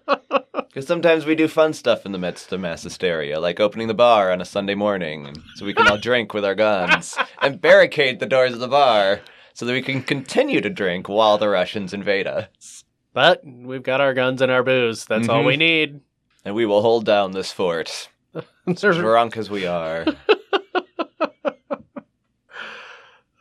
Because 0.76 0.88
sometimes 0.88 1.25
we 1.25 1.35
do 1.35 1.49
fun 1.49 1.73
stuff 1.73 2.04
in 2.04 2.12
the 2.12 2.18
midst 2.18 2.52
of 2.52 2.61
mass 2.61 2.83
hysteria, 2.83 3.40
like 3.40 3.61
opening 3.61 3.88
the 3.88 3.95
bar 3.95 4.30
on 4.30 4.42
a 4.42 4.45
Sunday 4.45 4.75
morning 4.75 5.42
so 5.54 5.64
we 5.64 5.73
can 5.73 5.88
all 5.88 5.97
drink 5.97 6.35
with 6.35 6.45
our 6.45 6.54
guns 6.54 7.16
and 7.40 7.62
barricade 7.62 8.21
the 8.21 8.26
doors 8.26 8.52
of 8.52 8.59
the 8.61 8.68
bar 8.68 9.21
so 9.54 9.64
that 9.64 9.73
we 9.73 9.80
can 9.80 10.02
continue 10.02 10.61
to 10.61 10.68
drink 10.68 11.09
while 11.09 11.38
the 11.38 11.49
Russians 11.49 11.95
invade 11.95 12.26
us. 12.26 12.85
But 13.14 13.40
we've 13.42 13.83
got 13.83 14.02
our 14.02 14.12
guns 14.12 14.42
and 14.42 14.52
our 14.52 14.62
booze. 14.62 15.06
That's 15.06 15.30
all 15.30 15.42
Mhm. 15.42 15.47
we 15.47 15.56
need. 15.56 16.00
And 16.45 16.54
we 16.54 16.66
will 16.66 16.83
hold 16.83 17.06
down 17.06 17.30
this 17.33 17.52
fort, 17.52 18.11
drunk 18.75 19.38
as 19.38 19.49
we 19.49 19.66
are. 19.66 20.04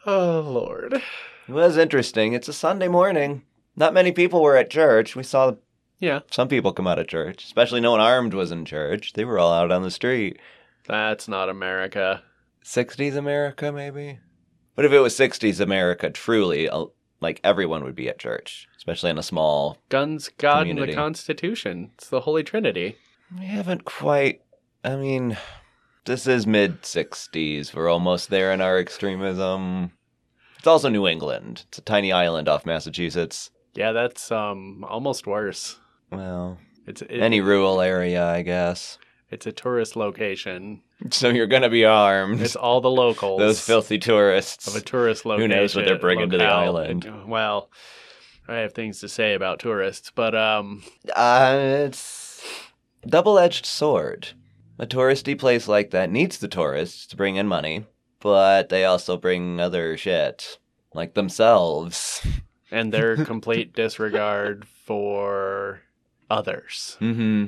oh 0.06 0.40
Lord. 0.40 0.94
It 0.94 1.52
was 1.52 1.76
interesting. 1.76 2.32
It's 2.32 2.48
a 2.48 2.54
Sunday 2.54 2.88
morning. 2.88 3.42
Not 3.76 3.94
many 3.94 4.14
people 4.14 4.42
were 4.42 4.56
at 4.56 4.70
church. 4.70 5.18
We 5.18 5.24
saw 5.24 5.56
Yeah, 6.00 6.20
some 6.32 6.48
people 6.48 6.74
come 6.74 6.88
out 6.88 7.00
of 7.00 7.08
church, 7.08 7.44
especially 7.46 7.82
no 7.82 7.92
one 7.92 8.02
armed 8.02 8.34
was 8.34 8.52
in 8.52 8.66
church. 8.66 9.14
They 9.14 9.26
were 9.26 9.40
all 9.40 9.54
out 9.54 9.72
on 9.72 9.82
the 9.84 9.92
street. 9.92 10.40
that's 10.88 11.28
not 11.28 11.50
America. 11.50 12.22
60s 12.64 13.16
America, 13.16 13.72
maybe? 13.72 14.20
But 14.76 14.86
if 14.86 14.92
it 14.92 15.00
was 15.00 15.18
60s 15.18 15.60
America, 15.60 16.10
truly? 16.10 16.68
uh, 16.68 16.86
Like 17.22 17.40
everyone 17.44 17.84
would 17.84 17.96
be 17.96 18.10
at 18.10 18.20
church, 18.20 18.68
especially 18.78 19.10
in 19.12 19.18
a 19.18 19.24
small. 19.24 19.78
Guns, 19.90 20.30
God, 20.38 20.68
and 20.68 20.78
the 20.78 20.94
Constitution. 20.94 21.92
It's 21.96 22.10
the 22.10 22.22
Holy 22.22 22.44
Trinity. 22.44 22.98
We 23.40 23.46
haven't 23.46 23.86
quite. 23.86 24.42
I 24.84 24.96
mean, 24.98 25.38
this 26.06 26.28
is 26.28 26.46
mid 26.46 26.82
60s. 26.84 27.74
We're 27.74 27.90
almost 27.90 28.30
there 28.30 28.52
in 28.52 28.62
our 28.62 28.78
extremism. 28.78 29.92
It's 30.58 30.68
also 30.68 30.90
New 30.90 31.08
England. 31.08 31.64
It's 31.70 31.78
a 31.78 31.82
tiny 31.82 32.12
island 32.12 32.50
off 32.50 32.66
Massachusetts. 32.66 33.50
Yeah, 33.76 33.92
that's 33.92 34.32
um 34.32 34.84
almost 34.88 35.26
worse. 35.28 35.78
Well, 36.12 36.58
It's 36.88 37.02
it, 37.02 37.12
any 37.22 37.42
rural 37.42 37.82
area, 37.82 38.26
I 38.26 38.42
guess. 38.42 38.98
It's 39.32 39.48
a 39.48 39.52
tourist 39.52 39.96
location. 39.96 40.82
So 41.12 41.30
you're 41.30 41.48
gonna 41.48 41.70
be 41.70 41.84
armed. 41.86 42.42
It's 42.42 42.56
all 42.56 42.80
the 42.82 42.90
locals. 42.92 43.40
Those 43.40 43.60
filthy 43.62 43.98
tourists. 43.98 44.68
of 44.68 44.76
a 44.76 44.82
tourist 44.82 45.26
location. 45.26 45.52
Who 45.52 45.58
knows 45.58 45.76
what 45.76 45.86
they're 45.86 45.98
bringing 46.00 46.30
to 46.30 46.38
the 46.38 46.46
island? 46.46 47.06
Well, 47.28 47.70
I 48.48 48.56
have 48.58 48.74
things 48.74 49.00
to 49.00 49.10
say 49.10 49.34
about 49.34 49.60
tourists, 49.60 50.12
but 50.14 50.36
um, 50.36 50.84
Uh, 51.16 51.58
it's 51.88 52.44
double-edged 53.08 53.66
sword. 53.66 54.30
A 54.78 54.86
touristy 54.86 55.38
place 55.38 55.68
like 55.68 55.92
that 55.92 56.12
needs 56.12 56.38
the 56.38 56.48
tourists 56.48 57.08
to 57.08 57.16
bring 57.16 57.36
in 57.38 57.48
money, 57.48 57.86
but 58.20 58.70
they 58.70 58.86
also 58.86 59.18
bring 59.18 59.60
other 59.60 59.98
shit, 59.98 60.60
like 60.94 61.14
themselves. 61.16 62.26
and 62.72 62.94
their 62.94 63.16
complete 63.26 63.74
disregard 63.74 64.66
for 64.68 65.82
others. 66.30 66.98
Mm-hmm. 67.02 67.46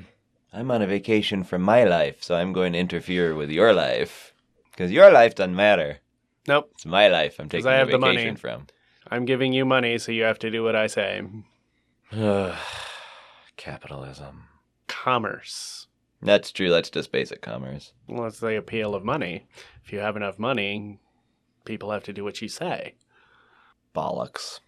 I'm 0.53 0.71
on 0.71 0.81
a 0.81 0.87
vacation 0.87 1.43
from 1.43 1.61
my 1.61 1.83
life, 1.83 2.23
so 2.23 2.35
I'm 2.35 2.53
going 2.53 2.73
to 2.73 2.79
interfere 2.79 3.35
with 3.35 3.49
your 3.49 3.73
life. 3.73 4.33
Because 4.71 4.91
your 4.91 5.11
life 5.11 5.35
doesn't 5.35 5.55
matter. 5.55 5.99
Nope, 6.47 6.69
It's 6.75 6.85
my 6.85 7.07
life 7.09 7.39
I'm 7.39 7.49
taking 7.49 7.67
I 7.67 7.75
a 7.75 7.77
have 7.79 7.89
the 7.91 7.97
money. 7.97 8.15
vacation 8.17 8.37
from. 8.37 8.67
I'm 9.09 9.25
giving 9.25 9.51
you 9.53 9.65
money, 9.65 9.97
so 9.97 10.11
you 10.11 10.23
have 10.23 10.39
to 10.39 10.49
do 10.51 10.63
what 10.63 10.75
I 10.75 10.87
say. 10.87 11.21
Capitalism. 13.57 14.43
Commerce. 14.87 15.87
That's 16.21 16.51
true, 16.51 16.69
that's 16.69 16.89
just 16.89 17.11
basic 17.11 17.41
commerce. 17.41 17.93
Well, 18.07 18.23
that's 18.23 18.39
the 18.39 18.57
appeal 18.57 18.95
of 18.95 19.03
money. 19.03 19.45
If 19.83 19.91
you 19.93 19.99
have 19.99 20.15
enough 20.15 20.39
money, 20.39 20.99
people 21.65 21.91
have 21.91 22.03
to 22.03 22.13
do 22.13 22.23
what 22.23 22.41
you 22.41 22.47
say. 22.47 22.95
Bollocks. 23.95 24.59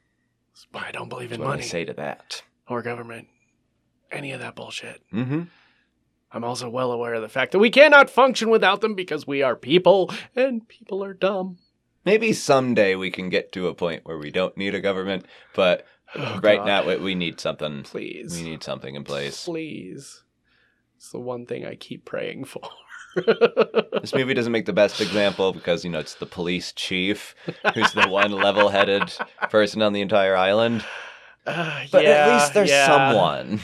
That's 0.51 0.67
why 0.71 0.85
I 0.87 0.91
don't 0.91 1.09
believe 1.09 1.31
in 1.31 1.39
what 1.39 1.47
I 1.47 1.49
money 1.51 1.63
say 1.63 1.85
to 1.85 1.93
that. 1.93 2.43
or 2.67 2.81
government. 2.81 3.27
Any 4.11 4.31
of 4.31 4.39
that 4.41 4.55
bullshit. 4.55 5.01
Mm-hmm. 5.13 5.43
I'm 6.31 6.43
also 6.43 6.69
well 6.69 6.91
aware 6.91 7.15
of 7.15 7.21
the 7.21 7.29
fact 7.29 7.51
that 7.53 7.59
we 7.59 7.69
cannot 7.71 8.09
function 8.09 8.49
without 8.49 8.81
them 8.81 8.93
because 8.95 9.25
we 9.25 9.41
are 9.41 9.55
people 9.55 10.11
and 10.35 10.67
people 10.67 11.03
are 11.03 11.13
dumb. 11.13 11.57
Maybe 12.05 12.33
someday 12.33 12.95
we 12.95 13.11
can 13.11 13.29
get 13.29 13.51
to 13.53 13.67
a 13.67 13.73
point 13.73 14.05
where 14.05 14.17
we 14.17 14.31
don't 14.31 14.55
need 14.57 14.75
a 14.75 14.81
government, 14.81 15.25
but 15.55 15.85
Oh, 16.15 16.39
right 16.41 16.57
God. 16.57 16.65
now 16.65 16.87
we, 16.87 16.97
we 16.97 17.15
need 17.15 17.39
something. 17.39 17.83
Please. 17.83 18.35
We 18.35 18.41
need 18.41 18.63
something 18.63 18.95
in 18.95 19.03
place. 19.03 19.45
Please. 19.45 20.23
It's 20.97 21.11
the 21.11 21.19
one 21.19 21.45
thing 21.45 21.65
I 21.65 21.75
keep 21.75 22.05
praying 22.05 22.45
for. 22.45 22.61
This 24.01 24.13
movie 24.13 24.33
doesn't 24.35 24.51
make 24.51 24.65
the 24.65 24.71
best 24.73 25.01
example 25.01 25.51
because, 25.51 25.83
you 25.83 25.89
know, 25.89 25.99
it's 25.99 26.15
the 26.15 26.25
police 26.27 26.71
chief 26.71 27.35
who's 27.73 27.91
the 27.93 28.07
one 28.07 28.31
level 28.31 28.69
headed 28.69 29.11
person 29.49 29.81
on 29.81 29.93
the 29.93 30.01
entire 30.01 30.35
island. 30.35 30.85
Uh, 31.47 31.85
But 31.91 32.03
yeah, 32.03 32.09
at 32.27 32.33
least 32.33 32.53
there's 32.53 32.69
yeah. 32.69 32.85
someone. 32.85 33.59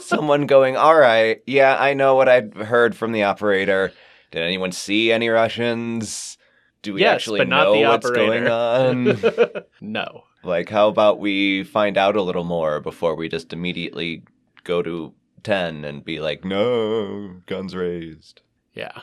Someone 0.00 0.46
going, 0.46 0.76
all 0.76 0.96
right, 0.96 1.42
yeah, 1.46 1.76
I 1.78 1.94
know 1.94 2.14
what 2.14 2.28
I've 2.28 2.54
heard 2.54 2.96
from 2.96 3.12
the 3.12 3.24
operator. 3.24 3.92
Did 4.30 4.42
anyone 4.42 4.72
see 4.72 5.12
any 5.12 5.28
Russians? 5.28 6.38
Do 6.82 6.94
we 6.94 7.00
Yes, 7.00 7.14
actually 7.14 7.40
but 7.40 7.48
not 7.48 7.64
know 7.64 7.74
the 7.74 7.82
what's 7.82 8.10
going 8.10 8.48
on? 8.48 9.64
no. 9.80 10.24
like, 10.42 10.68
how 10.68 10.88
about 10.88 11.18
we 11.18 11.64
find 11.64 11.96
out 11.96 12.16
a 12.16 12.22
little 12.22 12.44
more 12.44 12.80
before 12.80 13.14
we 13.14 13.28
just 13.28 13.52
immediately 13.52 14.22
go 14.64 14.82
to 14.82 15.14
10 15.42 15.84
and 15.84 16.04
be 16.04 16.20
like, 16.20 16.44
no, 16.44 17.36
guns 17.46 17.76
raised. 17.76 18.42
Yeah. 18.74 19.02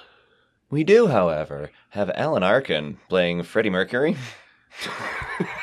We 0.70 0.84
do, 0.84 1.08
however, 1.08 1.72
have 1.90 2.12
Alan 2.16 2.44
Arkin 2.44 2.98
playing 3.10 3.44
Freddie 3.44 3.70
Mercury. 3.70 4.16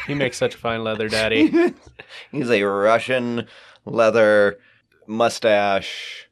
He 0.07 0.15
makes 0.15 0.39
such 0.39 0.55
a 0.55 0.59
fine 0.59 0.85
leather 0.85 1.09
daddy. 1.09 1.53
He's 2.33 2.51
a 2.51 2.63
Russian 2.63 3.47
leather 3.85 4.59
mustache. 5.09 6.29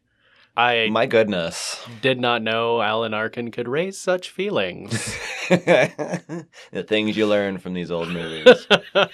I 0.57 0.89
My 0.91 1.07
goodness. 1.07 1.85
did 2.01 2.19
not 2.19 2.43
know 2.43 2.81
Alan 2.81 3.13
Arkin 3.13 3.51
could 3.51 3.69
raise 3.69 3.99
such 3.99 4.31
feelings. 4.31 4.91
the 5.51 6.47
things 6.87 7.17
you 7.17 7.27
learn 7.27 7.59
from 7.59 7.75
these 7.75 7.91
old 7.91 8.09
movies. 8.09 8.67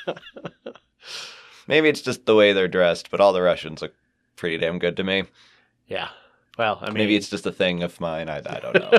Maybe 1.67 1.89
it's 1.89 2.03
just 2.03 2.27
the 2.27 2.35
way 2.37 2.53
they're 2.53 2.69
dressed, 2.69 3.11
but 3.11 3.21
all 3.21 3.33
the 3.33 3.43
Russians 3.43 3.83
look 3.83 3.95
pretty 4.37 4.59
damn 4.59 4.79
good 4.79 4.97
to 4.99 5.05
me. 5.05 5.25
yeah. 5.87 6.09
Well, 6.59 6.79
I 6.83 6.87
mean, 6.89 6.95
Maybe 6.95 7.17
it's 7.17 7.31
just 7.31 7.47
a 7.47 7.51
thing 7.53 7.83
of 7.83 7.99
mine. 7.99 8.29
I, 8.29 8.37
I 8.45 8.61
don't 8.61 8.75
know. 8.75 8.91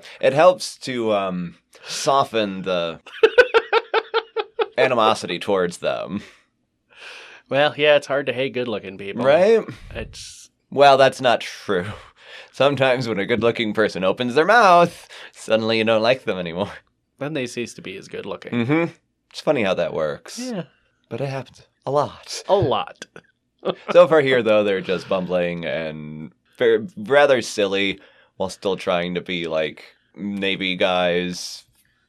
it 0.20 0.32
helps 0.32 0.78
to 0.78 1.12
um, 1.12 1.56
soften 1.84 2.62
the 2.62 3.00
animosity 4.78 5.40
towards 5.40 5.78
them, 5.78 6.22
well, 7.48 7.74
yeah, 7.76 7.96
it's 7.96 8.06
hard 8.06 8.26
to 8.26 8.32
hate 8.32 8.54
good-looking 8.54 8.98
people, 8.98 9.24
right? 9.24 9.64
It's 9.94 10.50
Well, 10.70 10.96
that's 10.96 11.20
not 11.20 11.40
true. 11.40 11.86
Sometimes 12.52 13.06
when 13.08 13.18
a 13.18 13.26
good 13.26 13.42
looking 13.42 13.72
person 13.74 14.02
opens 14.04 14.34
their 14.34 14.46
mouth, 14.46 15.08
suddenly 15.32 15.78
you 15.78 15.84
don't 15.84 16.02
like 16.02 16.24
them 16.24 16.38
anymore. 16.38 16.72
then 17.18 17.34
they 17.34 17.46
cease 17.46 17.74
to 17.74 17.82
be 17.82 17.96
as 17.96 18.08
good-looking. 18.08 18.52
Mm-hmm. 18.52 18.92
It's 19.30 19.40
funny 19.40 19.62
how 19.62 19.74
that 19.74 19.92
works. 19.92 20.38
Yeah, 20.38 20.64
But 21.08 21.20
it 21.20 21.28
happens 21.28 21.62
a 21.84 21.90
lot. 21.90 22.42
a 22.48 22.54
lot. 22.56 23.04
so 23.92 24.08
far 24.08 24.20
here, 24.20 24.42
though, 24.42 24.64
they're 24.64 24.80
just 24.80 25.08
bumbling 25.08 25.64
and 25.66 26.32
very, 26.56 26.86
rather 26.96 27.42
silly 27.42 28.00
while 28.36 28.48
still 28.48 28.76
trying 28.76 29.14
to 29.14 29.20
be 29.20 29.46
like 29.46 29.84
Navy 30.16 30.76
guys 30.76 31.64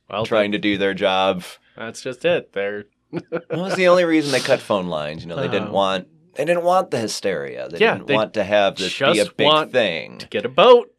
Well, 0.10 0.26
trying 0.26 0.54
to 0.54 0.58
do 0.58 0.78
their 0.78 0.94
job. 0.94 1.44
that's 1.76 2.02
just 2.02 2.24
it. 2.26 2.54
They're 2.54 2.86
That 3.12 3.50
was 3.52 3.76
the 3.76 3.88
only 3.88 4.04
reason 4.06 4.32
they 4.32 4.40
cut 4.40 4.60
phone 4.60 4.88
lines. 4.88 5.24
You 5.24 5.30
know, 5.30 5.38
they 5.38 5.48
didn't 5.48 5.70
Oh. 5.70 5.74
want 5.74 6.08
they 6.36 6.46
didn't 6.46 6.64
want 6.64 6.92
the 6.92 7.00
hysteria. 7.00 7.68
They 7.68 7.80
Yeah, 7.80 7.94
didn't 7.96 8.08
they 8.08 8.14
want 8.14 8.34
to 8.36 8.44
have 8.44 8.76
this 8.76 8.98
be 9.00 9.20
a 9.20 9.26
big 9.26 9.46
want 9.46 9.72
thing. 9.72 10.20
to 10.20 10.28
get 10.28 10.46
a 10.46 10.50
boat, 10.50 10.94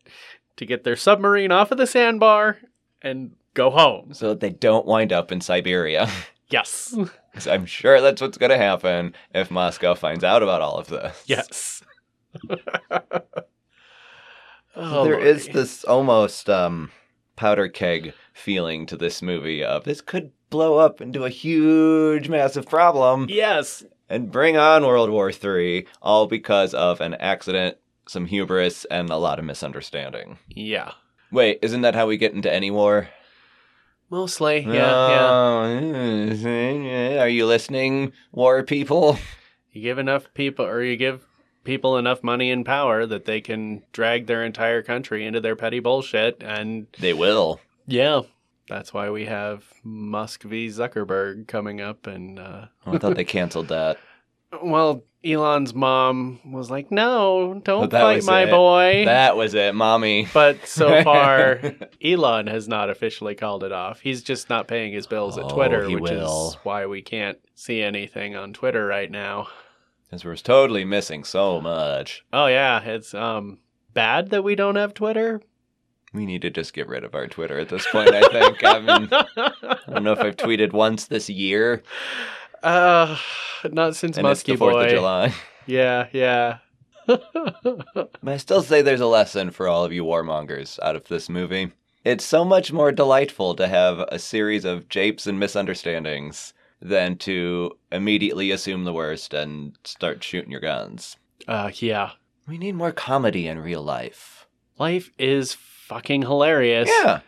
to 0.57 0.67
get 0.67 0.83
their 0.83 0.97
submarine 0.97 1.53
off 1.53 1.71
of 1.71 1.79
the 1.79 1.87
sandbar, 1.87 2.59
and 3.03 3.37
go 3.55 3.71
home. 3.71 4.13
So 4.15 4.31
that 4.31 4.41
they 4.41 4.51
don't 4.51 4.85
wind 4.87 5.13
up 5.13 5.31
in 5.33 5.41
Siberia. 5.41 6.09
Yes. 6.51 6.97
I'm 7.47 7.67
sure 7.67 8.01
that's 8.01 8.23
what's 8.23 8.39
going 8.39 8.49
to 8.49 8.57
happen 8.57 9.15
if 9.35 9.51
Moscow 9.51 9.95
finds 9.95 10.25
out 10.25 10.43
about 10.43 10.63
all 10.63 10.79
of 10.79 10.87
this. 10.89 11.23
Yes. 11.27 11.83
oh, 14.75 15.05
there 15.05 15.19
is 15.19 15.49
this 15.49 15.85
almost 15.85 16.49
um, 16.49 16.91
powder 17.37 17.69
keg 17.69 18.15
feeling 18.33 18.87
to 18.87 18.97
this 18.97 19.21
movie 19.23 19.63
of 19.63 19.85
this 19.85 20.01
could 20.01 20.33
blow 20.51 20.79
up 20.79 21.01
into 21.01 21.25
a 21.25 21.31
huge, 21.31 22.29
massive 22.29 22.67
problem 22.67 23.27
Yes. 23.29 23.85
and 24.09 24.31
bring 24.33 24.57
on 24.57 24.85
World 24.87 25.11
War 25.11 25.31
III, 25.31 25.87
all 26.03 26.27
because 26.27 26.73
of 26.75 27.01
an 27.01 27.15
accident, 27.15 27.77
some 28.07 28.27
hubris, 28.27 28.85
and 28.87 29.11
a 29.11 29.17
lot 29.17 29.39
of 29.39 29.45
misunderstanding. 29.45 30.39
Yeah. 30.49 30.93
Wait, 31.31 31.59
isn't 31.63 31.83
that 31.83 31.95
how 31.95 32.07
we 32.07 32.17
get 32.17 32.33
into 32.33 32.53
any 32.53 32.71
war? 32.71 33.09
Mostly. 34.11 34.61
Yeah. 34.61 34.73
Yeah. 34.73 36.31
yeah. 36.33 37.17
Oh, 37.17 37.19
are 37.23 37.29
you 37.29 37.47
listening, 37.47 38.13
war 38.33 38.63
people? 38.63 39.19
You 39.73 39.83
give 39.83 39.99
enough 39.99 40.33
people, 40.33 40.65
or 40.65 40.83
you 40.83 40.97
give 40.97 41.27
people 41.65 41.99
enough 41.99 42.23
money 42.25 42.51
and 42.51 42.65
power 42.65 43.05
that 43.05 43.27
they 43.27 43.43
can 43.43 43.83
drag 43.93 44.27
their 44.27 44.43
entire 44.43 44.83
country 44.83 45.27
into 45.27 45.41
their 45.41 45.55
petty 45.57 45.81
bullshit. 45.81 46.43
And 46.43 46.87
They 46.99 47.13
will. 47.13 47.61
yeah, 47.87 48.23
that's 48.69 48.93
why 48.93 49.11
we 49.11 49.25
have 49.27 49.65
Musk 49.83 50.43
v. 50.43 50.67
Zuckerberg 50.69 51.49
coming 51.49 51.81
up. 51.81 52.07
And, 52.07 52.39
uh, 52.39 52.67
Oh, 52.87 52.93
I 52.95 52.99
thought 52.99 53.17
they 53.17 53.25
canceled 53.25 53.69
that. 53.69 53.99
well, 54.63 55.05
Elon's 55.25 55.75
mom 55.75 56.39
was 56.45 56.71
like, 56.71 56.91
no, 56.93 57.61
don't 57.65 57.91
fight 57.91 58.23
my 58.25 58.43
it. 58.43 58.51
boy. 58.51 59.03
That 59.07 59.37
was 59.37 59.55
it, 59.55 59.75
mommy. 59.75 60.29
But 60.33 60.67
so 60.67 61.03
far, 61.05 61.61
Elon 62.05 62.47
has 62.47 62.69
not 62.69 62.89
officially 62.89 63.35
called 63.35 63.65
it 63.65 63.73
off. 63.73 64.01
He's 64.01 64.23
just 64.23 64.49
not 64.49 64.69
paying 64.69 64.93
his 64.93 65.07
bills 65.09 65.37
at 65.37 65.45
Oh, 65.47 65.49
Twitter, 65.49 65.91
which 65.91 66.01
will. 66.13 66.51
is 66.51 66.55
why 66.63 66.87
we 66.87 67.03
can't 67.03 67.39
see 67.55 67.83
anything 67.83 68.37
on 68.37 68.53
Twitter 68.53 68.87
right 68.87 69.11
now. 69.11 69.49
Because 70.05 70.25
we're 70.25 70.37
totally 70.37 70.85
missing 70.85 71.25
so 71.25 71.61
much. 71.61 72.25
Oh 72.33 72.47
yeah, 72.47 72.81
it's 72.83 73.13
um 73.13 73.59
bad 73.93 74.31
that 74.31 74.43
we 74.45 74.55
don't 74.55 74.77
have 74.77 74.95
Twitter. 74.95 75.43
We 76.15 76.25
need 76.27 76.43
to 76.43 76.51
just 76.51 76.73
get 76.73 76.89
rid 76.89 77.05
of 77.05 77.15
our 77.15 77.27
Twitter 77.27 77.59
at 77.59 77.69
this 77.69 77.87
point, 77.93 78.11
I 78.15 78.21
think. 78.29 78.65
I 78.65 78.79
mean, 78.79 79.09
I 79.13 79.79
don't 79.93 80.05
know 80.05 80.13
if 80.13 80.21
I've 80.21 80.37
tweeted 80.37 80.73
once 80.73 81.07
this 81.07 81.29
year. 81.29 81.83
uh, 82.63 83.17
not 83.71 83.95
since 83.97 84.17
and 84.17 84.27
it's 84.27 84.43
the 84.43 84.53
4th 84.55 84.59
Boy. 84.59 84.85
of 84.85 84.91
July. 84.91 85.35
Yeah, 85.67 86.09
yeah. 86.13 86.59
But 87.07 88.11
I 88.27 88.37
still 88.37 88.63
say 88.63 88.83
there's 88.83 89.01
a 89.01 89.07
lesson 89.07 89.51
for 89.51 89.69
all 89.69 89.85
of 89.85 89.93
you 89.93 90.05
warmongers 90.05 90.79
out 90.83 90.97
of 90.97 91.05
this 91.09 91.29
movie. 91.29 91.73
It's 92.05 92.25
so 92.25 92.45
much 92.45 92.73
more 92.73 92.93
delightful 92.93 93.55
to 93.57 93.67
have 93.69 93.99
a 94.09 94.19
series 94.19 94.65
of 94.65 94.89
japes 94.89 95.27
and 95.27 95.39
misunderstandings 95.39 96.53
than 96.81 97.17
to 97.19 97.73
immediately 97.91 98.51
assume 98.51 98.85
the 98.85 98.93
worst 98.93 99.35
and 99.35 99.77
start 99.85 100.23
shooting 100.23 100.51
your 100.51 100.61
guns. 100.61 101.17
uh, 101.47 101.71
yeah. 101.75 102.13
We 102.47 102.57
need 102.57 102.77
more 102.77 102.93
comedy 102.93 103.47
in 103.47 103.59
real 103.59 103.83
life. 103.83 104.47
Life 104.79 105.11
is 105.19 105.55
fucking 105.89 106.23
hilarious. 106.23 106.89
Yeah. 106.89 107.21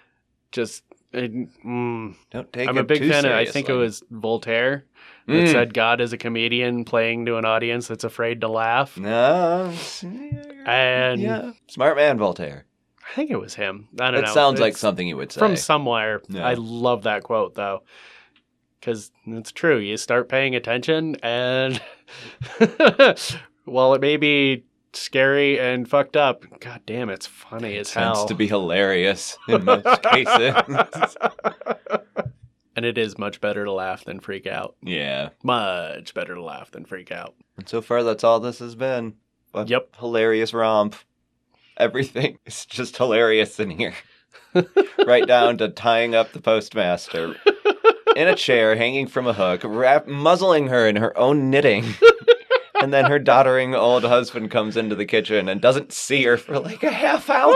Just. 0.53 0.85
it- 1.13 1.33
mm, 1.65 2.15
Don't 2.31 2.53
take 2.53 2.69
I'm 2.69 2.79
a 2.79 2.85
big 2.85 2.99
too 3.01 3.11
fan 3.11 3.25
of. 3.25 3.33
I 3.33 3.45
think 3.47 3.69
it 3.69 3.73
was 3.75 4.03
Voltaire 4.11 4.85
that 5.27 5.33
Mm. 5.33 5.53
said 5.53 5.75
God 5.75 6.01
is 6.01 6.13
a 6.13 6.17
comedian 6.19 6.85
playing 6.85 7.27
to 7.27 7.37
an 7.37 7.45
audience 7.45 7.89
that's 7.89 8.05
afraid 8.05 8.41
to 8.43 8.49
laugh. 8.49 8.97
No. 8.99 9.73
And 10.67 11.21
yeah. 11.21 11.53
Smart 11.69 11.97
man, 11.97 12.19
Voltaire. 12.19 12.65
I 13.11 13.15
think 13.15 13.31
it 13.31 13.41
was 13.41 13.55
him. 13.55 13.89
I 13.99 14.11
don't 14.11 14.21
That 14.21 14.27
know. 14.29 14.35
sounds 14.35 14.61
like 14.61 14.77
something 14.77 15.07
he 15.07 15.15
would 15.15 15.33
say. 15.33 15.39
from 15.41 15.57
somewhere. 15.57 16.21
Yeah. 16.29 16.47
I 16.47 16.55
love 16.55 17.03
that 17.05 17.23
quote 17.25 17.55
though, 17.57 17.83
because 18.79 19.11
it's 19.27 19.51
true. 19.53 19.79
You 19.79 19.97
start 19.97 20.29
paying 20.29 20.55
attention, 20.55 21.17
and 21.23 21.81
while 23.65 23.95
it 23.95 24.01
may 24.01 24.17
be 24.17 24.65
scary 24.93 25.59
and 25.59 25.89
fucked 25.89 26.17
up, 26.17 26.45
god 26.61 26.83
damn, 26.87 27.11
it's 27.11 27.27
funny 27.27 27.77
as 27.77 27.91
tends 27.91 28.19
hell. 28.19 28.27
to 28.27 28.35
be 28.35 28.47
hilarious 28.47 29.37
in 29.49 29.65
most 29.67 30.03
cases. 30.03 30.55
and 32.77 32.85
it 32.85 32.99
is 32.99 33.19
much 33.19 33.41
better 33.41 33.65
to 33.65 33.73
laugh 33.73 34.05
than 34.05 34.21
freak 34.21 34.47
out. 34.47 34.77
yeah. 34.83 35.31
Much 35.43 36.15
better 36.15 36.35
to 36.35 36.43
laugh 36.43 36.71
than 36.71 36.85
freak 36.85 37.11
out. 37.13 37.35
And 37.57 37.69
so 37.69 37.81
far, 37.83 38.03
that's 38.03 38.25
all 38.25 38.41
this 38.41 38.59
has 38.61 38.75
been. 38.75 39.15
A 39.55 39.65
Yep. 39.67 39.97
Hilarious 39.99 40.55
romp. 40.55 40.95
Everything 41.77 42.39
is 42.47 42.65
just 42.67 42.97
hilarious 42.97 43.59
in 43.61 43.71
here. 43.71 43.95
right 45.07 45.27
down 45.27 45.59
to 45.59 45.69
tying 45.69 46.15
up 46.15 46.33
the 46.33 46.41
postmaster 46.41 47.37
in 48.17 48.29
a 48.29 48.35
chair, 48.35 48.75
hanging 48.77 49.07
from 49.07 49.27
a 49.27 49.33
hook, 49.33 49.61
wrap- 49.65 50.07
muzzling 50.09 50.69
her 50.69 50.87
in 50.89 50.97
her 50.97 51.17
own 51.19 51.51
knitting. 51.51 51.85
And 52.81 52.93
then 52.93 53.07
her 53.07 53.19
doddering 53.19 53.75
old 53.75 54.05
husband 54.05 54.51
comes 54.51 54.77
into 54.77 54.95
the 54.95 55.05
kitchen 55.07 55.49
and 55.49 55.61
doesn't 55.61 55.93
see 55.93 56.23
her 56.25 56.37
for 56.37 56.59
like 56.59 56.83
a 56.83 56.91
half 56.91 57.29
hour. 57.31 57.55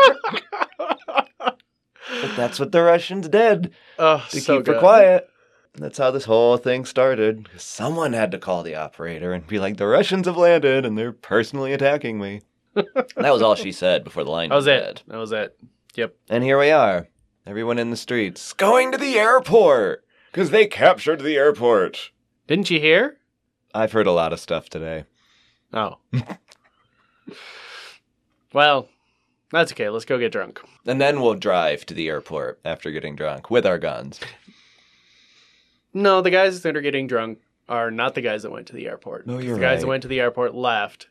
but 0.79 2.37
that's 2.37 2.59
what 2.61 2.73
the 2.73 2.83
Russians 2.83 3.29
did 3.29 3.73
Oh, 3.99 4.25
to 4.31 4.41
so 4.41 4.59
keep 4.59 4.67
her 4.67 4.73
good. 4.75 4.81
quiet. 4.81 5.29
That's 5.77 5.99
how 5.99 6.11
this 6.13 6.25
whole 6.25 6.57
thing 6.57 6.85
started. 6.85 7.49
Someone 7.57 8.13
had 8.13 8.31
to 8.31 8.39
call 8.39 8.63
the 8.63 8.77
operator 8.77 9.33
and 9.33 9.47
be 9.47 9.59
like, 9.59 9.77
"The 9.77 9.87
Russians 9.89 10.27
have 10.27 10.37
landed 10.37 10.85
and 10.87 10.97
they're 10.97 11.13
personally 11.13 11.73
attacking 11.73 12.21
me." 12.21 12.43
that 12.75 13.33
was 13.33 13.43
all 13.43 13.55
she 13.57 13.73
said 13.73 14.05
before 14.05 14.25
the 14.25 14.31
line 14.31 14.49
That 14.51 14.57
was 14.57 14.65
dead. 14.67 14.83
it. 14.99 15.03
That 15.09 15.19
was 15.19 15.33
it. 15.33 15.57
Yep. 15.97 16.15
And 16.29 16.43
here 16.45 16.59
we 16.59 16.71
are, 16.71 17.09
everyone 17.47 17.79
in 17.79 17.91
the 17.91 17.97
streets 17.97 18.53
going 18.53 18.91
to 18.93 18.99
the 18.99 19.17
airport 19.19 20.05
because 20.33 20.51
they 20.51 20.67
captured 20.67 21.21
the 21.21 21.37
airport. 21.37 22.11
Didn't 22.49 22.71
you 22.71 22.81
hear? 22.81 23.19
I've 23.73 23.93
heard 23.93 24.07
a 24.09 24.13
lot 24.13 24.33
of 24.33 24.41
stuff 24.41 24.69
today. 24.69 25.05
Oh. 25.75 25.99
well, 28.53 28.89
that's 29.51 29.73
okay. 29.73 29.89
Let's 29.89 30.05
go 30.05 30.19
get 30.19 30.33
drunk. 30.33 30.61
And 30.87 31.01
then 31.01 31.21
we'll 31.21 31.35
drive 31.35 31.85
to 31.87 31.95
the 31.95 32.09
airport 32.09 32.61
after 32.65 32.91
getting 32.91 33.17
drunk 33.17 33.51
with 33.51 33.67
our 33.67 33.79
guns. 33.79 34.21
No, 35.93 36.21
the 36.23 36.31
guys 36.31 36.63
that 36.63 36.77
are 36.77 36.81
getting 36.81 37.07
drunk 37.07 37.39
are 37.69 37.91
not 37.91 38.15
the 38.15 38.21
guys 38.21 38.43
that 38.43 38.51
went 38.51 38.67
to 38.69 38.73
the 38.75 38.87
airport. 38.87 39.27
No, 39.27 39.39
you're 39.39 39.55
the 39.55 39.61
guys 39.61 39.81
that 39.81 39.87
went 39.87 40.03
to 40.03 40.09
the 40.09 40.21
airport 40.21 40.55
left. 40.55 41.09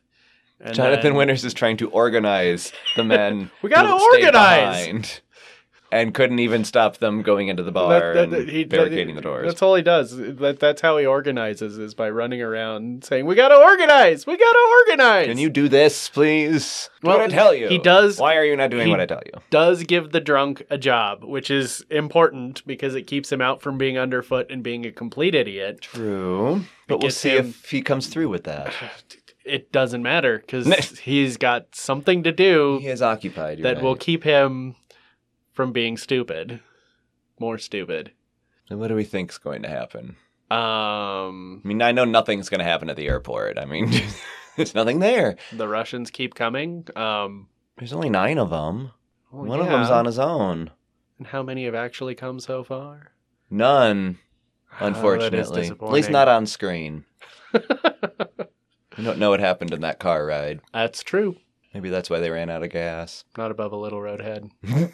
And 0.60 0.74
Jonathan 0.74 1.02
then- 1.02 1.14
Winters 1.14 1.44
is 1.44 1.52
trying 1.52 1.76
to 1.78 1.90
organize 1.90 2.72
the 2.96 3.04
men. 3.04 3.50
We 3.62 3.70
gotta 3.70 3.92
organize! 3.92 5.20
And 5.94 6.12
couldn't 6.12 6.40
even 6.40 6.64
stop 6.64 6.96
them 6.96 7.22
going 7.22 7.46
into 7.46 7.62
the 7.62 7.70
bar 7.70 8.14
That- 8.14 8.30
that- 8.30 8.38
and 8.40 8.50
he- 8.50 8.64
barricading 8.64 9.14
that- 9.14 9.22
the 9.22 9.28
doors. 9.28 9.46
That's 9.46 9.62
all 9.62 9.76
he 9.76 9.82
does. 9.82 10.16
That, 10.16 10.58
that's 10.58 10.80
how 10.82 10.96
he 10.98 11.06
organizes 11.06 11.78
is 11.78 11.94
by 11.94 12.10
running 12.10 12.42
around 12.42 13.04
saying, 13.04 13.26
"We 13.26 13.36
gotta 13.36 13.54
organize. 13.56 14.26
We 14.26 14.36
gotta 14.36 14.58
organize." 14.90 15.26
Can 15.28 15.38
you 15.38 15.48
do 15.50 15.68
this, 15.68 16.08
please? 16.08 16.90
Do 17.00 17.08
Well, 17.08 17.18
what 17.18 17.30
I 17.30 17.34
tell 17.34 17.54
you. 17.54 17.68
he 17.68 17.78
does- 17.78 18.18
Why 18.18 18.36
are 18.36 18.44
you 18.44 18.56
not 18.56 18.70
doing 18.70 18.90
what 18.90 19.00
I 19.00 19.06
tell 19.06 19.22
you? 19.24 19.40
does 19.50 19.84
give 19.84 20.10
the 20.10 20.20
drunk 20.20 20.64
a 20.68 20.78
job, 20.78 21.22
which 21.22 21.48
is 21.50 21.84
important 21.90 22.66
because 22.66 22.94
it 22.96 23.02
keeps 23.02 23.30
him 23.30 23.40
out 23.40 23.62
from 23.62 23.78
being 23.78 23.96
underfoot 23.96 24.48
and 24.50 24.62
being 24.64 24.84
a 24.84 24.90
complete 24.90 25.34
idiot. 25.34 25.80
True. 25.80 26.62
But 26.88 27.00
we'll 27.00 27.10
see 27.10 27.30
him- 27.30 27.50
if 27.50 27.70
he 27.70 27.82
comes 27.82 28.08
through 28.08 28.30
with 28.30 28.44
that. 28.44 28.72
It 29.46 29.70
doesn't 29.72 30.02
matter 30.02 30.38
because 30.38 30.66
he's 31.00 31.36
got 31.36 31.66
something 31.74 32.22
to 32.22 32.32
do 32.32 32.78
He 32.80 32.88
is 32.88 33.02
occupied. 33.02 33.60
that 33.62 33.82
will 33.82 33.94
keep 33.94 34.24
him 34.24 34.74
from 35.54 35.72
being 35.72 35.96
stupid, 35.96 36.60
more 37.40 37.56
stupid. 37.58 38.12
And 38.68 38.78
what 38.78 38.88
do 38.88 38.94
we 38.94 39.04
think's 39.04 39.38
going 39.38 39.62
to 39.62 39.68
happen? 39.68 40.16
Um, 40.50 41.62
I 41.64 41.68
mean, 41.68 41.80
I 41.82 41.92
know 41.92 42.04
nothing's 42.04 42.48
going 42.48 42.58
to 42.60 42.64
happen 42.64 42.90
at 42.90 42.96
the 42.96 43.08
airport. 43.08 43.58
I 43.58 43.64
mean, 43.64 43.90
there's 44.56 44.74
nothing 44.74 44.98
there. 44.98 45.36
the 45.52 45.66
Russians 45.68 46.10
keep 46.10 46.34
coming. 46.34 46.86
Um, 46.94 47.48
There's 47.78 47.92
only 47.92 48.10
nine 48.10 48.38
of 48.38 48.50
them. 48.50 48.90
well, 49.32 49.46
One 49.46 49.60
of 49.60 49.66
them's 49.66 49.90
on 49.90 50.04
his 50.04 50.18
own. 50.18 50.70
And 51.18 51.26
how 51.28 51.42
many 51.42 51.64
have 51.64 51.74
actually 51.74 52.14
come 52.14 52.40
so 52.40 52.62
far? 52.62 53.12
None, 53.50 54.18
Oh, 54.80 54.86
unfortunately. 54.86 55.68
At 55.68 55.82
least 55.82 56.10
not 56.10 56.28
on 56.28 56.46
screen. 56.46 57.04
you 57.54 59.04
don't 59.04 59.18
know 59.18 59.30
what 59.30 59.40
happened 59.40 59.72
in 59.72 59.80
that 59.82 59.98
car 60.00 60.26
ride. 60.26 60.60
That's 60.72 61.02
true. 61.02 61.36
Maybe 61.72 61.88
that's 61.90 62.10
why 62.10 62.20
they 62.20 62.30
ran 62.30 62.50
out 62.50 62.62
of 62.62 62.70
gas. 62.70 63.24
Not 63.36 63.50
above 63.50 63.72
a 63.72 63.76
little 63.76 64.00
roadhead. 64.00 64.50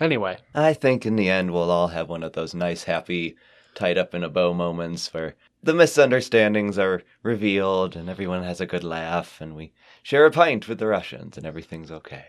anyway, 0.00 0.38
I 0.54 0.74
think 0.74 1.06
in 1.06 1.16
the 1.16 1.28
end 1.28 1.52
we'll 1.52 1.70
all 1.70 1.88
have 1.88 2.08
one 2.08 2.22
of 2.22 2.32
those 2.32 2.54
nice, 2.54 2.84
happy, 2.84 3.36
tied 3.74 3.98
up 3.98 4.14
in 4.14 4.24
a 4.24 4.28
bow 4.28 4.54
moments 4.54 5.12
where 5.12 5.34
the 5.62 5.74
misunderstandings 5.74 6.78
are 6.78 7.02
revealed 7.22 7.96
and 7.96 8.08
everyone 8.08 8.42
has 8.42 8.60
a 8.60 8.66
good 8.66 8.84
laugh 8.84 9.40
and 9.40 9.54
we 9.56 9.72
share 10.02 10.26
a 10.26 10.30
pint 10.30 10.68
with 10.68 10.78
the 10.78 10.86
Russians 10.86 11.36
and 11.36 11.46
everything's 11.46 11.90
okay. 11.90 12.26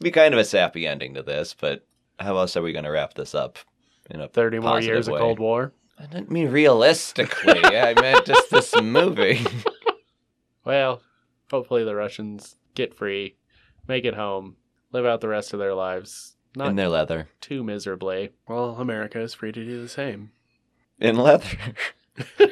be 0.00 0.10
kind 0.10 0.34
of 0.34 0.40
a 0.40 0.44
sappy 0.44 0.86
ending 0.86 1.14
to 1.14 1.22
this, 1.22 1.54
but 1.58 1.86
how 2.18 2.36
else 2.36 2.56
are 2.56 2.62
we 2.62 2.72
going 2.72 2.84
to 2.84 2.90
wrap 2.90 3.14
this 3.14 3.34
up? 3.34 3.58
In 4.10 4.20
a 4.20 4.28
30 4.28 4.60
more 4.60 4.80
years 4.80 5.08
way? 5.08 5.16
of 5.16 5.20
Cold 5.20 5.38
War. 5.38 5.72
I 5.98 6.06
didn't 6.06 6.30
mean 6.30 6.50
realistically. 6.50 7.60
I 7.64 7.94
meant 8.00 8.24
just 8.24 8.50
this 8.50 8.74
movie. 8.80 9.44
Well, 10.68 11.00
hopefully 11.50 11.84
the 11.84 11.94
Russians 11.94 12.56
get 12.74 12.94
free, 12.94 13.36
make 13.86 14.04
it 14.04 14.12
home, 14.12 14.56
live 14.92 15.06
out 15.06 15.22
the 15.22 15.28
rest 15.28 15.54
of 15.54 15.58
their 15.58 15.72
lives. 15.74 16.36
Not 16.56 16.68
In 16.68 16.76
their 16.76 16.88
leather. 16.88 17.28
too 17.40 17.62
miserably. 17.62 18.30
Well, 18.48 18.76
America 18.78 19.20
is 19.20 19.34
free 19.34 19.52
to 19.52 19.64
do 19.64 19.80
the 19.80 19.88
same. 19.88 20.32
In 20.98 21.16
leather. 21.16 21.46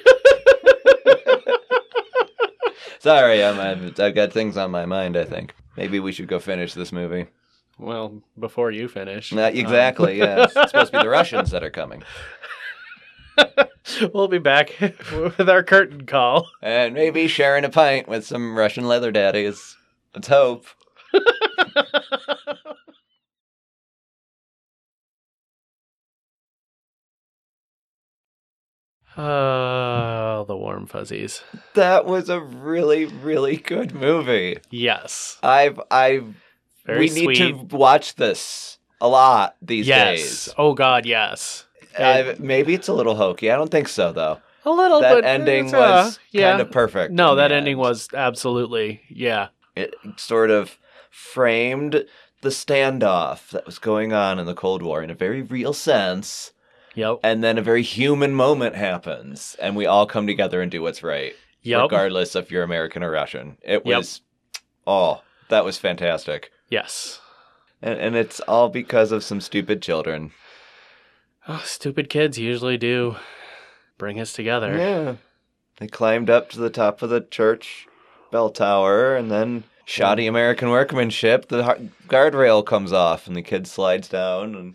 Sorry, 3.00 3.44
I'm, 3.44 3.58
I've, 3.60 4.00
I've 4.00 4.14
got 4.14 4.32
things 4.32 4.56
on 4.56 4.70
my 4.70 4.86
mind, 4.86 5.16
I 5.16 5.24
think. 5.24 5.54
Maybe 5.76 6.00
we 6.00 6.12
should 6.12 6.28
go 6.28 6.38
finish 6.38 6.74
this 6.74 6.92
movie. 6.92 7.26
Well, 7.78 8.22
before 8.38 8.70
you 8.70 8.88
finish. 8.88 9.32
Not 9.32 9.52
um, 9.52 9.58
exactly, 9.58 10.18
yes. 10.18 10.52
It's 10.56 10.70
supposed 10.70 10.92
to 10.92 10.98
be 10.98 11.04
the 11.04 11.10
Russians 11.10 11.50
that 11.50 11.62
are 11.62 11.70
coming. 11.70 12.02
we'll 14.14 14.28
be 14.28 14.38
back 14.38 14.72
with 14.80 15.48
our 15.48 15.62
curtain 15.62 16.06
call. 16.06 16.48
And 16.62 16.94
maybe 16.94 17.28
sharing 17.28 17.64
a 17.64 17.68
pint 17.68 18.08
with 18.08 18.24
some 18.24 18.56
Russian 18.56 18.88
leather 18.88 19.12
daddies. 19.12 19.76
Let's 20.14 20.28
hope. 20.28 20.66
Oh, 29.16 30.44
the 30.46 30.56
warm 30.56 30.86
fuzzies. 30.86 31.42
That 31.74 32.04
was 32.04 32.28
a 32.28 32.40
really, 32.40 33.06
really 33.06 33.56
good 33.56 33.94
movie. 33.94 34.58
Yes. 34.70 35.38
I've, 35.42 35.80
I've, 35.90 36.34
Very 36.84 36.98
we 36.98 37.08
sweet. 37.08 37.28
need 37.28 37.70
to 37.70 37.76
watch 37.76 38.16
this 38.16 38.78
a 39.00 39.08
lot 39.08 39.56
these 39.62 39.86
yes. 39.86 40.18
days. 40.18 40.54
Oh 40.58 40.74
God, 40.74 41.06
yes. 41.06 41.64
I've, 41.98 42.40
maybe 42.40 42.74
it's 42.74 42.88
a 42.88 42.92
little 42.92 43.14
hokey. 43.14 43.50
I 43.50 43.56
don't 43.56 43.70
think 43.70 43.88
so, 43.88 44.12
though. 44.12 44.38
A 44.66 44.70
little 44.70 45.00
bit. 45.00 45.08
that 45.08 45.14
but 45.14 45.24
ending 45.24 45.66
it's, 45.66 45.74
uh, 45.74 45.78
was 45.78 46.18
yeah. 46.32 46.50
kind 46.50 46.60
of 46.60 46.70
perfect. 46.70 47.12
No, 47.12 47.36
that 47.36 47.52
ending 47.52 47.72
end. 47.72 47.80
was 47.80 48.08
absolutely 48.12 49.00
yeah. 49.08 49.48
It 49.76 49.94
sort 50.16 50.50
of 50.50 50.76
framed 51.10 52.04
the 52.42 52.48
standoff 52.48 53.50
that 53.50 53.64
was 53.64 53.78
going 53.78 54.12
on 54.12 54.38
in 54.38 54.46
the 54.46 54.54
Cold 54.54 54.82
War 54.82 55.02
in 55.02 55.10
a 55.10 55.14
very 55.14 55.40
real 55.40 55.72
sense. 55.72 56.52
Yep. 56.96 57.20
And 57.22 57.44
then 57.44 57.56
a 57.58 57.62
very 57.62 57.82
human 57.82 58.34
moment 58.34 58.74
happens, 58.74 59.54
and 59.60 59.76
we 59.76 59.86
all 59.86 60.06
come 60.06 60.26
together 60.26 60.60
and 60.60 60.70
do 60.70 60.82
what's 60.82 61.02
right, 61.02 61.34
Yep. 61.62 61.82
regardless 61.82 62.34
if 62.34 62.50
you're 62.50 62.62
American 62.64 63.02
or 63.04 63.10
Russian. 63.12 63.58
It 63.62 63.82
Yep. 63.84 63.96
was, 63.98 64.20
oh, 64.86 65.22
that 65.48 65.64
was 65.64 65.78
fantastic. 65.78 66.50
Yes. 66.68 67.20
And, 67.80 68.00
and 68.00 68.16
it's 68.16 68.40
all 68.40 68.68
because 68.68 69.12
of 69.12 69.22
some 69.22 69.40
stupid 69.40 69.82
children. 69.82 70.32
Oh, 71.46 71.62
stupid 71.64 72.08
kids 72.10 72.38
usually 72.38 72.76
do 72.76 73.16
bring 73.98 74.18
us 74.18 74.32
together. 74.32 74.76
Yeah. 74.76 75.14
They 75.78 75.86
climbed 75.86 76.30
up 76.30 76.50
to 76.50 76.58
the 76.58 76.70
top 76.70 77.02
of 77.02 77.10
the 77.10 77.20
church 77.20 77.86
bell 78.32 78.50
tower, 78.50 79.14
and 79.14 79.30
then 79.30 79.64
shoddy 79.84 80.26
American 80.26 80.70
workmanship, 80.70 81.48
the 81.48 81.90
guardrail 82.08 82.64
comes 82.64 82.92
off, 82.92 83.26
and 83.26 83.36
the 83.36 83.42
kid 83.42 83.66
slides 83.66 84.08
down 84.08 84.54
and 84.54 84.74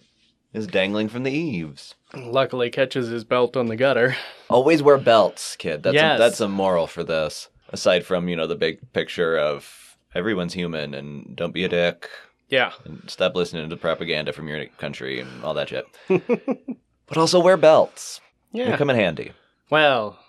is 0.53 0.67
dangling 0.67 1.09
from 1.09 1.23
the 1.23 1.31
eaves. 1.31 1.95
Luckily, 2.15 2.69
catches 2.69 3.07
his 3.07 3.23
belt 3.23 3.55
on 3.55 3.67
the 3.67 3.75
gutter. 3.75 4.15
Always 4.49 4.83
wear 4.83 4.97
belts, 4.97 5.55
kid. 5.55 5.83
That's 5.83 5.95
Yes. 5.95 6.17
a, 6.17 6.19
that's 6.19 6.41
a 6.41 6.47
moral 6.49 6.87
for 6.87 7.03
this. 7.03 7.47
Aside 7.69 8.05
from 8.05 8.27
you 8.27 8.35
know 8.35 8.47
the 8.47 8.55
big 8.55 8.91
picture 8.93 9.37
of 9.37 9.95
everyone's 10.13 10.53
human 10.53 10.93
and 10.93 11.35
don't 11.37 11.53
be 11.53 11.63
a 11.63 11.69
dick 11.69 12.09
Yeah. 12.49 12.73
and 12.83 13.01
stop 13.09 13.33
listening 13.33 13.63
to 13.63 13.73
the 13.73 13.79
propaganda 13.79 14.33
from 14.33 14.49
your 14.49 14.65
country 14.77 15.21
and 15.21 15.43
all 15.43 15.53
that 15.53 15.69
shit. 15.69 15.85
but 16.07 17.17
also 17.17 17.39
wear 17.39 17.55
belts. 17.55 18.19
Yeah. 18.51 18.71
They 18.71 18.77
come 18.77 18.89
in 18.89 18.97
handy. 18.97 19.31
Well, 19.69 20.19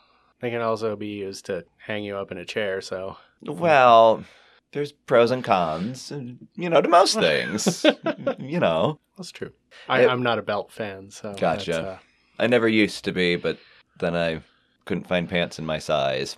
they 0.41 0.51
can 0.51 0.61
also 0.61 0.95
be 0.95 1.09
used 1.09 1.47
to 1.47 1.65
hang 1.79 2.05
you 2.05 2.17
up 2.17 2.31
in 2.31 2.39
a 2.39 2.45
chair. 2.45 2.81
So 2.81 3.17
Well, 3.45 4.23
there's 4.73 4.93
pros 4.93 5.31
and 5.31 5.45
cons, 5.45 6.13
you 6.57 6.69
know, 6.71 6.81
to 6.81 6.89
most 6.89 7.15
things. 7.15 7.85
you 8.39 8.59
know, 8.59 8.99
that's 9.17 9.31
true. 9.31 9.53
I, 9.89 10.07
I'm 10.07 10.23
not 10.23 10.39
a 10.39 10.43
belt 10.43 10.73
fan. 10.73 11.11
So 11.11 11.35
Gotcha. 11.35 11.83
uh, 11.83 11.99
I 12.39 12.47
never 12.47 12.69
used 12.69 13.05
to 13.05 13.13
be, 13.13 13.37
but 13.37 13.59
then 14.01 14.17
I 14.17 14.41
couldn't 14.85 15.07
find 15.07 15.29
pants 15.29 15.59
in 15.59 15.67
my 15.67 15.79
size. 15.79 16.37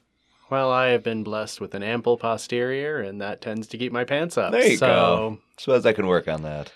well, 0.51 0.71
I 0.71 0.89
have 0.89 1.03
been 1.03 1.23
blessed 1.23 1.61
with 1.61 1.75
an 1.75 1.83
ample 1.83 2.17
posterior, 2.17 3.01
and 3.01 3.21
that 3.21 3.41
tends 3.41 3.67
to 3.69 3.79
keep 3.79 3.93
my 3.93 4.05
pants 4.05 4.37
up. 4.37 4.53
There 4.53 4.67
you 4.67 4.77
so 4.77 4.87
go. 4.87 5.39
Suppose 5.59 5.87
I 5.87 5.93
can 5.93 6.07
work 6.07 6.29
on 6.29 6.43
that. 6.43 6.73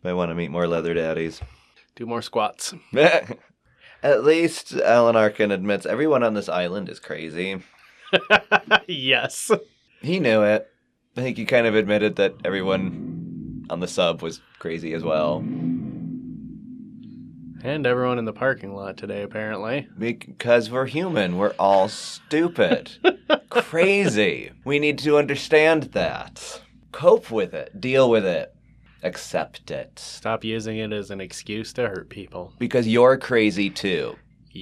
If 0.00 0.06
I 0.06 0.12
want 0.12 0.30
to 0.30 0.34
meet 0.34 0.50
more 0.50 0.66
leather 0.66 0.94
daddies. 0.94 1.40
do 1.96 2.06
more 2.06 2.22
squats. 2.22 2.74
At 4.02 4.22
least 4.24 4.74
Alan 4.74 5.16
Arkin 5.16 5.50
admits 5.50 5.84
everyone 5.86 6.22
on 6.22 6.34
this 6.34 6.48
island 6.48 6.88
is 6.88 7.00
crazy. 7.00 7.62
yes. 8.86 9.50
He 10.00 10.20
knew 10.20 10.42
it. 10.42 10.70
I 11.18 11.20
think 11.20 11.36
he 11.36 11.44
kind 11.46 11.66
of 11.66 11.74
admitted 11.74 12.14
that 12.16 12.36
everyone 12.44 13.66
on 13.70 13.80
the 13.80 13.88
sub 13.88 14.22
was 14.22 14.40
crazy 14.60 14.94
as 14.94 15.02
well. 15.02 15.38
And 17.64 17.84
everyone 17.88 18.20
in 18.20 18.24
the 18.24 18.32
parking 18.32 18.72
lot 18.72 18.96
today, 18.96 19.22
apparently. 19.22 19.88
Because 19.98 20.70
we're 20.70 20.86
human. 20.86 21.36
We're 21.36 21.54
all 21.58 21.88
stupid. 21.88 22.92
Crazy. 23.50 24.52
We 24.64 24.78
need 24.78 25.00
to 25.00 25.18
understand 25.18 25.84
that. 25.94 26.62
Cope 26.92 27.32
with 27.32 27.52
it. 27.52 27.80
Deal 27.80 28.08
with 28.08 28.24
it. 28.24 28.54
Accept 29.02 29.72
it. 29.72 29.98
Stop 29.98 30.44
using 30.44 30.78
it 30.78 30.92
as 30.92 31.10
an 31.10 31.20
excuse 31.20 31.72
to 31.72 31.88
hurt 31.88 32.10
people. 32.10 32.52
Because 32.60 32.86
you're 32.86 33.16
crazy 33.16 33.70
too. 33.70 34.14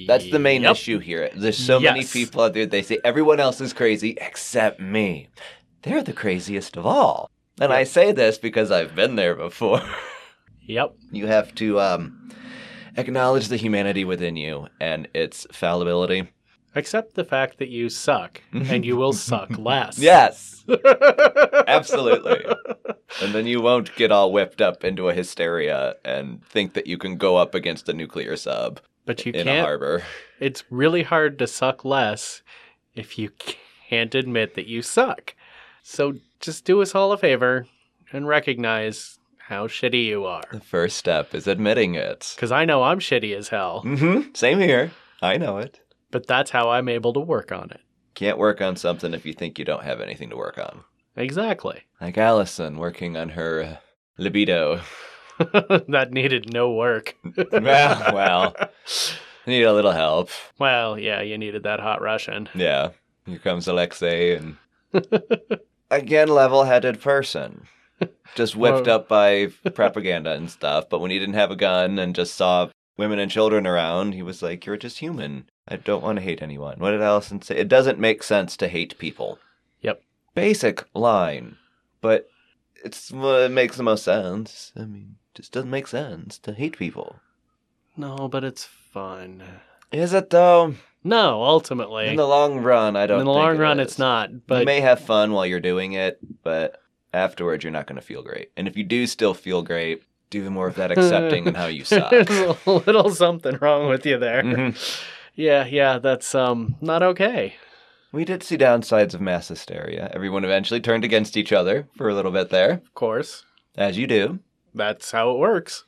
That's 0.07 0.29
the 0.29 0.39
main 0.39 0.63
Yep. 0.63 0.71
issue 0.73 0.99
here. 0.99 1.29
There's 1.35 1.57
so 1.57 1.79
many 1.79 2.03
people 2.03 2.41
out 2.41 2.53
there, 2.53 2.65
they 2.65 2.81
say 2.83 2.99
everyone 3.03 3.39
else 3.39 3.61
is 3.61 3.73
crazy 3.73 4.15
except 4.19 4.79
me. 4.79 5.27
They're 5.83 6.03
the 6.03 6.13
craziest 6.13 6.77
of 6.77 6.85
all. 6.85 7.29
And 7.59 7.71
I 7.73 7.83
say 7.85 8.11
this 8.11 8.37
because 8.37 8.71
I've 8.71 8.95
been 8.95 9.15
there 9.15 9.35
before. 9.35 9.81
Yep. 10.69 10.95
you 11.13 11.27
have 11.27 11.55
to 11.55 11.79
um, 11.79 12.29
acknowledge 12.97 13.47
the 13.47 13.55
humanity 13.55 14.03
within 14.03 14.35
you 14.35 14.67
and 14.81 15.07
its 15.13 15.47
fallibility. 15.53 16.27
Accept 16.75 17.13
the 17.15 17.23
fact 17.23 17.57
that 17.59 17.69
you 17.69 17.87
suck, 17.87 18.41
and 18.51 18.83
you 18.83 18.97
will 18.97 19.13
suck 19.13 19.49
less. 19.57 19.97
Yes, 19.97 20.65
absolutely. 21.67 22.43
and 23.21 23.33
then 23.33 23.47
you 23.47 23.61
won't 23.61 23.95
get 23.95 24.11
all 24.11 24.31
whipped 24.33 24.61
up 24.61 24.83
into 24.83 25.07
a 25.07 25.13
hysteria 25.13 25.95
and 26.03 26.43
think 26.45 26.73
that 26.73 26.87
you 26.87 26.97
can 26.97 27.15
go 27.15 27.37
up 27.37 27.55
against 27.55 27.87
a 27.87 27.93
nuclear 27.93 28.35
sub 28.35 28.81
But 29.05 29.25
you 29.25 29.31
in 29.31 29.41
a 29.47 29.51
can't. 29.51 29.65
harbor. 29.65 30.03
It's 30.41 30.65
really 30.69 31.03
hard 31.03 31.39
to 31.39 31.47
suck 31.47 31.85
less 31.85 32.41
if 32.93 33.17
you 33.17 33.29
can't 33.89 34.13
admit 34.13 34.55
that 34.55 34.67
you 34.67 34.81
suck. 34.81 35.33
So 35.89 36.15
just 36.41 36.65
do 36.65 36.81
us 36.81 36.93
all 36.93 37.13
a 37.13 37.17
favor 37.17 37.65
and 38.11 38.27
recognize 38.27 39.19
how 39.37 39.67
shitty 39.67 40.03
you 40.03 40.25
are. 40.25 40.43
The 40.51 40.59
first 40.59 40.97
step 40.97 41.33
is 41.33 41.47
admitting 41.47 41.95
it. 41.95 42.33
Because 42.35 42.51
I 42.51 42.65
know 42.65 42.83
I'm 42.83 42.99
shitty 42.99 43.33
as 43.33 43.47
hell, 43.47 43.83
Mm-hmm. 43.85 44.33
Same 44.33 44.59
here. 44.59 44.91
I 45.21 45.37
know 45.37 45.59
it. 45.59 45.79
but 46.11 46.27
that's 46.27 46.51
how 46.51 46.71
I'm 46.71 46.89
able 46.89 47.13
to 47.13 47.21
work 47.21 47.53
on 47.53 47.71
it. 47.71 47.79
Can't 48.15 48.37
work 48.37 48.59
on 48.61 48.75
something 48.75 49.13
if 49.13 49.25
you 49.25 49.31
think 49.31 49.57
you 49.57 49.63
don't 49.63 49.85
have 49.85 50.01
anything 50.01 50.29
to 50.31 50.35
work 50.35 50.57
on. 50.57 50.83
Exactly. 51.15 51.83
Like 52.01 52.17
Allison 52.17 52.77
working 52.77 53.15
on 53.15 53.29
her 53.29 53.63
uh, 53.63 53.75
libido. 54.17 54.81
that 55.39 56.09
needed 56.11 56.51
no 56.51 56.73
work. 56.73 57.15
well, 57.53 58.13
well, 58.13 58.55
need 59.47 59.63
a 59.63 59.73
little 59.73 59.93
help. 59.93 60.31
Well, 60.59 60.99
yeah, 60.99 61.21
you 61.21 61.37
needed 61.37 61.63
that 61.63 61.79
hot 61.79 62.01
Russian. 62.01 62.49
Yeah. 62.53 62.89
Here 63.25 63.39
comes 63.39 63.69
Alexei 63.69 64.35
and 64.35 64.57
again 65.89 66.27
level-headed 66.27 67.01
person. 67.01 67.67
Just 68.35 68.55
whipped 68.57 68.87
up 68.87 69.07
by 69.07 69.47
propaganda 69.73 70.31
and 70.31 70.49
stuff, 70.49 70.89
but 70.89 70.99
when 70.99 71.11
he 71.11 71.19
didn't 71.19 71.35
have 71.35 71.51
a 71.51 71.55
gun 71.55 71.97
and 71.97 72.15
just 72.15 72.35
saw 72.35 72.69
women 72.97 73.19
and 73.19 73.31
children 73.31 73.65
around, 73.65 74.13
he 74.13 74.21
was 74.21 74.41
like, 74.41 74.65
"You're 74.65 74.77
just 74.77 74.99
human. 74.99 75.49
I 75.67 75.77
don't 75.77 76.03
want 76.03 76.17
to 76.17 76.23
hate 76.23 76.41
anyone." 76.41 76.79
What 76.79 76.91
did 76.91 77.01
Allison 77.01 77.41
say? 77.41 77.57
It 77.57 77.67
doesn't 77.67 77.99
make 77.99 78.21
sense 78.23 78.55
to 78.57 78.67
hate 78.67 78.97
people. 78.97 79.39
Yep. 79.81 80.01
Basic 80.35 80.83
line, 80.93 81.57
but 82.01 82.29
it's 82.83 83.11
well, 83.11 83.43
it 83.43 83.51
makes 83.51 83.77
the 83.77 83.83
most 83.83 84.03
sense. 84.03 84.71
I 84.75 84.81
mean, 84.81 85.15
it 85.33 85.37
just 85.37 85.51
doesn't 85.51 85.69
make 85.69 85.87
sense 85.87 86.37
to 86.39 86.53
hate 86.53 86.77
people. 86.77 87.19
No, 87.95 88.27
but 88.27 88.43
it's 88.43 88.63
fun. 88.63 89.43
Is 89.91 90.13
it 90.13 90.29
though? 90.29 90.75
No, 91.03 91.43
ultimately. 91.43 92.07
In 92.07 92.15
the 92.15 92.27
long 92.27 92.59
run, 92.59 92.95
I 92.95 93.05
don't. 93.07 93.19
In 93.19 93.25
the 93.25 93.31
long 93.31 93.57
run, 93.57 93.79
it's 93.79 93.97
not. 93.99 94.45
But 94.47 94.59
you 94.61 94.65
may 94.65 94.81
have 94.81 94.99
fun 94.99 95.31
while 95.31 95.45
you're 95.45 95.59
doing 95.59 95.93
it, 95.93 96.19
but 96.43 96.81
afterwards 97.13 97.63
you're 97.63 97.71
not 97.71 97.87
going 97.87 97.95
to 97.99 98.05
feel 98.05 98.23
great. 98.23 98.51
And 98.57 98.67
if 98.67 98.75
you 98.75 98.83
do 98.83 99.07
still 99.07 99.33
feel 99.33 99.61
great, 99.61 100.03
do 100.29 100.49
more 100.49 100.67
of 100.67 100.75
that 100.75 100.91
accepting 100.97 101.47
and 101.47 101.55
how 101.57 101.67
you 101.67 101.85
suck. 101.85 102.09
there's 102.11 102.29
a 102.65 102.71
little 102.71 103.09
something 103.09 103.57
wrong 103.61 103.87
with 103.89 104.05
you 104.05 104.17
there. 104.17 104.43
Mhm. 104.43 105.03
Yeah, 105.35 105.65
yeah, 105.65 105.99
that's 105.99 106.33
um 106.35 106.75
not 106.81 107.03
okay. 107.03 107.55
We 108.11 108.25
did 108.25 108.41
see 108.41 108.57
downsides 108.57 109.13
of 109.13 109.21
mass 109.21 109.47
hysteria. 109.49 110.09
Everyone 110.13 110.43
eventually 110.43 110.79
turned 110.79 111.03
against 111.03 111.37
each 111.37 111.51
other 111.53 111.87
for 111.95 112.09
a 112.09 112.13
little 112.15 112.31
bit 112.31 112.49
there. 112.49 112.71
Of 112.71 112.93
course. 112.95 113.43
As 113.75 113.97
you 113.97 114.07
do. 114.07 114.39
That's 114.73 115.11
how 115.11 115.31
it 115.31 115.37
works. 115.37 115.83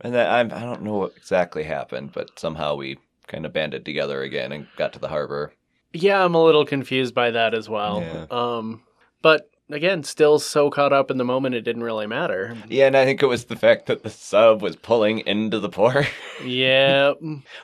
And 0.00 0.12
then 0.14 0.28
I'm, 0.30 0.52
I 0.52 0.60
don't 0.60 0.82
know 0.82 0.96
what 0.98 1.16
exactly 1.16 1.62
happened, 1.62 2.12
but 2.12 2.38
somehow 2.38 2.74
we 2.74 2.98
kind 3.26 3.46
of 3.46 3.52
banded 3.52 3.84
together 3.84 4.22
again 4.22 4.52
and 4.52 4.66
got 4.76 4.92
to 4.94 4.98
the 4.98 5.08
harbor. 5.08 5.52
Yeah, 5.92 6.24
I'm 6.24 6.34
a 6.34 6.42
little 6.44 6.64
confused 6.66 7.14
by 7.14 7.30
that 7.30 7.54
as 7.54 7.68
well. 7.68 8.00
Yeah. 8.00 8.26
Um, 8.30 8.82
but 9.22 9.48
again, 9.70 10.02
still 10.02 10.38
so 10.38 10.68
caught 10.70 10.92
up 10.92 11.10
in 11.10 11.18
the 11.18 11.24
moment, 11.24 11.54
it 11.54 11.62
didn't 11.62 11.84
really 11.84 12.06
matter. 12.06 12.56
Yeah, 12.68 12.86
and 12.88 12.96
I 12.96 13.04
think 13.04 13.22
it 13.22 13.26
was 13.26 13.44
the 13.44 13.56
fact 13.56 13.86
that 13.86 14.02
the 14.02 14.10
sub 14.10 14.60
was 14.60 14.76
pulling 14.76 15.20
into 15.20 15.60
the 15.60 15.68
port, 15.68 16.06
Yeah, 16.44 17.12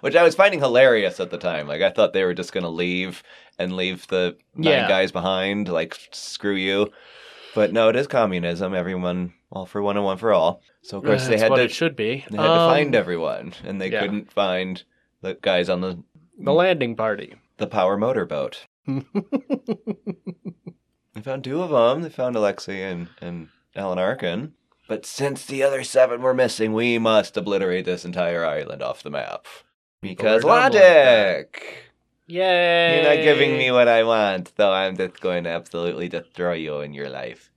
which 0.01 0.14
I 0.16 0.23
was 0.23 0.35
finding 0.35 0.61
hilarious 0.61 1.18
at 1.20 1.31
the 1.31 1.38
time. 1.38 1.66
Like, 1.66 1.83
I 1.83 1.90
thought 1.90 2.12
they 2.12 2.25
were 2.25 2.35
just 2.35 2.53
going 2.53 2.62
to 2.64 2.70
leave 2.70 3.23
and 3.59 3.75
leave 3.77 4.07
the 4.07 4.37
nine 4.55 4.73
Yeah. 4.73 4.88
guys 4.88 5.12
behind, 5.12 5.68
like, 5.68 5.99
screw 6.12 6.55
you. 6.55 6.90
But 7.55 7.73
no, 7.73 7.88
it 7.88 7.96
is 7.96 8.07
communism. 8.07 8.75
Everyone, 8.75 9.35
all 9.51 9.66
for 9.66 9.83
one 9.83 9.96
and 9.96 10.05
one 10.07 10.18
for 10.18 10.33
all. 10.33 10.62
So, 10.83 10.99
of 10.99 11.05
course, 11.05 11.27
they 11.27 11.37
had 11.37 11.49
to 11.49 11.62
it 11.64 11.73
should 11.73 11.96
be. 11.96 12.25
They 12.31 12.37
had 12.37 12.42
to 12.44 12.49
find 12.68 12.94
Um, 12.94 12.99
everyone, 13.01 13.55
and 13.64 13.81
they 13.81 13.90
yeah. 13.90 14.01
couldn't 14.01 14.33
find 14.33 14.83
the 15.23 15.35
guys 15.41 15.69
on 15.69 15.81
the 15.81 16.03
the 16.39 16.53
landing 16.53 16.97
party. 16.97 17.35
the 17.59 17.67
power 17.67 17.97
motorboat. 17.97 18.67
They 21.15 21.23
found 21.23 21.45
two 21.45 21.61
of 21.63 21.71
them. 21.71 22.03
They 22.03 22.09
found 22.09 22.37
Alexei 22.37 22.83
and 22.83 23.09
and 23.21 23.49
Alan 23.75 23.99
Arkin. 23.99 24.55
But 24.89 25.05
since 25.05 25.45
the 25.45 25.63
other 25.63 25.85
seven 25.85 26.23
were 26.23 26.35
missing, 26.35 26.73
we 26.73 26.99
must 26.99 27.37
obliterate 27.37 27.85
this 27.85 28.05
entire 28.05 28.45
island 28.45 28.83
off 28.83 29.03
the 29.03 29.11
map. 29.11 29.47
Because 30.01 30.45
we're 30.45 30.51
done 30.51 30.73
like 30.73 30.73
logic. 30.73 31.77
Yay! 32.27 32.95
You're 33.03 33.17
not 33.17 33.23
giving 33.23 33.59
me 33.59 33.71
what 33.71 33.89
I 33.89 34.05
want, 34.05 34.53
though 34.57 34.73
I'm 34.73 34.97
just 34.97 35.21
going 35.21 35.45
to 35.45 35.51
absolutely 35.51 36.09
destroy 36.09 36.55
you 36.55 36.81
in 36.81 36.95
your 36.95 37.09
life. 37.11 37.51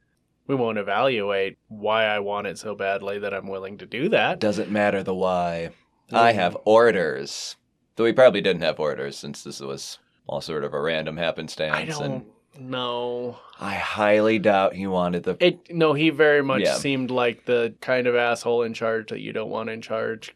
We 0.47 0.55
won't 0.55 0.77
evaluate 0.77 1.57
why 1.69 2.05
I 2.05 2.19
want 2.19 2.47
it 2.47 2.57
so 2.57 2.75
badly 2.75 3.19
that 3.19 3.33
I'm 3.33 3.47
willing 3.47 3.77
to 3.77 3.85
do 3.85 4.09
that. 4.09 4.39
Doesn't 4.39 4.71
matter 4.71 5.03
the 5.03 5.15
why. 5.15 5.69
I 6.13 6.31
have 6.33 6.57
orders. 6.65 7.55
Though 7.95 8.03
we 8.05 8.13
probably 8.13 8.41
didn't 8.41 8.63
have 8.63 8.79
orders 8.79 9.17
since 9.17 9.43
this 9.43 9.59
was 9.59 9.99
all 10.27 10.41
sort 10.41 10.63
of 10.63 10.73
a 10.73 10.81
random 10.81 11.17
happenstance. 11.17 11.73
I 11.75 11.81
and 11.81 11.89
don't 11.91 12.25
know. 12.59 13.37
I 13.59 13.75
highly 13.75 14.39
doubt 14.39 14.73
he 14.75 14.87
wanted 14.87 15.23
the. 15.23 15.37
It 15.39 15.73
no, 15.73 15.93
he 15.93 16.09
very 16.09 16.41
much 16.43 16.61
Yeah. 16.61 16.75
seemed 16.75 17.11
like 17.11 17.45
the 17.45 17.73
kind 17.81 18.07
of 18.07 18.15
asshole 18.15 18.63
in 18.63 18.73
charge 18.73 19.09
that 19.09 19.19
you 19.19 19.31
don't 19.33 19.49
want 19.49 19.69
in 19.69 19.81
charge 19.81 20.33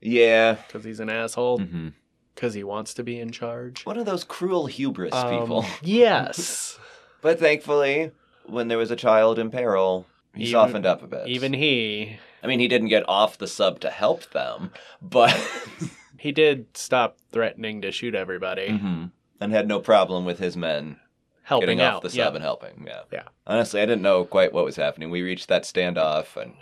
Yeah. 0.00 0.54
because 0.66 0.84
he's 0.84 1.00
an 1.00 1.08
asshole 1.10 1.58
hmm 1.58 1.88
because 2.34 2.54
he 2.54 2.64
wants 2.64 2.94
to 2.94 3.02
be 3.04 3.20
in 3.20 3.30
charge. 3.30 3.84
One 3.84 3.98
of 3.98 4.06
those 4.06 4.24
cruel 4.24 4.64
hubris 4.66 5.12
Um, 5.12 5.38
people. 5.40 5.66
yes, 5.82 6.78
But 7.20 7.38
thankfully, 7.38 8.10
when 8.46 8.68
there 8.68 8.78
was 8.78 8.90
a 8.90 8.96
child 8.96 9.38
in 9.38 9.50
peril, 9.50 10.06
he 10.34 10.44
Even- 10.44 10.52
softened 10.52 10.86
up 10.86 11.02
a 11.02 11.06
bit. 11.06 11.28
even 11.28 11.52
he 11.52 12.16
I 12.42 12.46
mean, 12.46 12.58
he 12.60 12.68
didn't 12.68 12.88
get 12.88 13.08
off 13.08 13.38
the 13.38 13.46
sub 13.46 13.80
to 13.80 13.90
help 13.90 14.30
them, 14.30 14.72
but. 15.00 15.30
he 16.18 16.32
did 16.32 16.76
stop 16.76 17.18
threatening 17.32 17.82
to 17.82 17.90
shoot 17.92 18.14
everybody, 18.14 18.68
Mhm. 18.68 19.10
And 19.40 19.52
had 19.52 19.66
no 19.66 19.80
problem 19.80 20.24
with 20.24 20.38
his 20.38 20.56
men 20.56 21.00
helping 21.42 21.66
getting 21.66 21.80
out. 21.80 21.94
off 21.96 22.02
the 22.12 22.16
yeah. 22.16 22.24
sub 22.26 22.36
and 22.36 22.44
helping. 22.44 22.84
Yeah. 22.86 23.00
Yeah. 23.12 23.24
Honestly, 23.46 23.80
I 23.80 23.86
didn't 23.86 24.02
know 24.02 24.24
quite 24.24 24.52
what 24.52 24.64
was 24.64 24.76
happening. 24.76 25.10
We 25.10 25.22
reached 25.22 25.48
that 25.48 25.64
standoff 25.64 26.36
and 26.40 26.54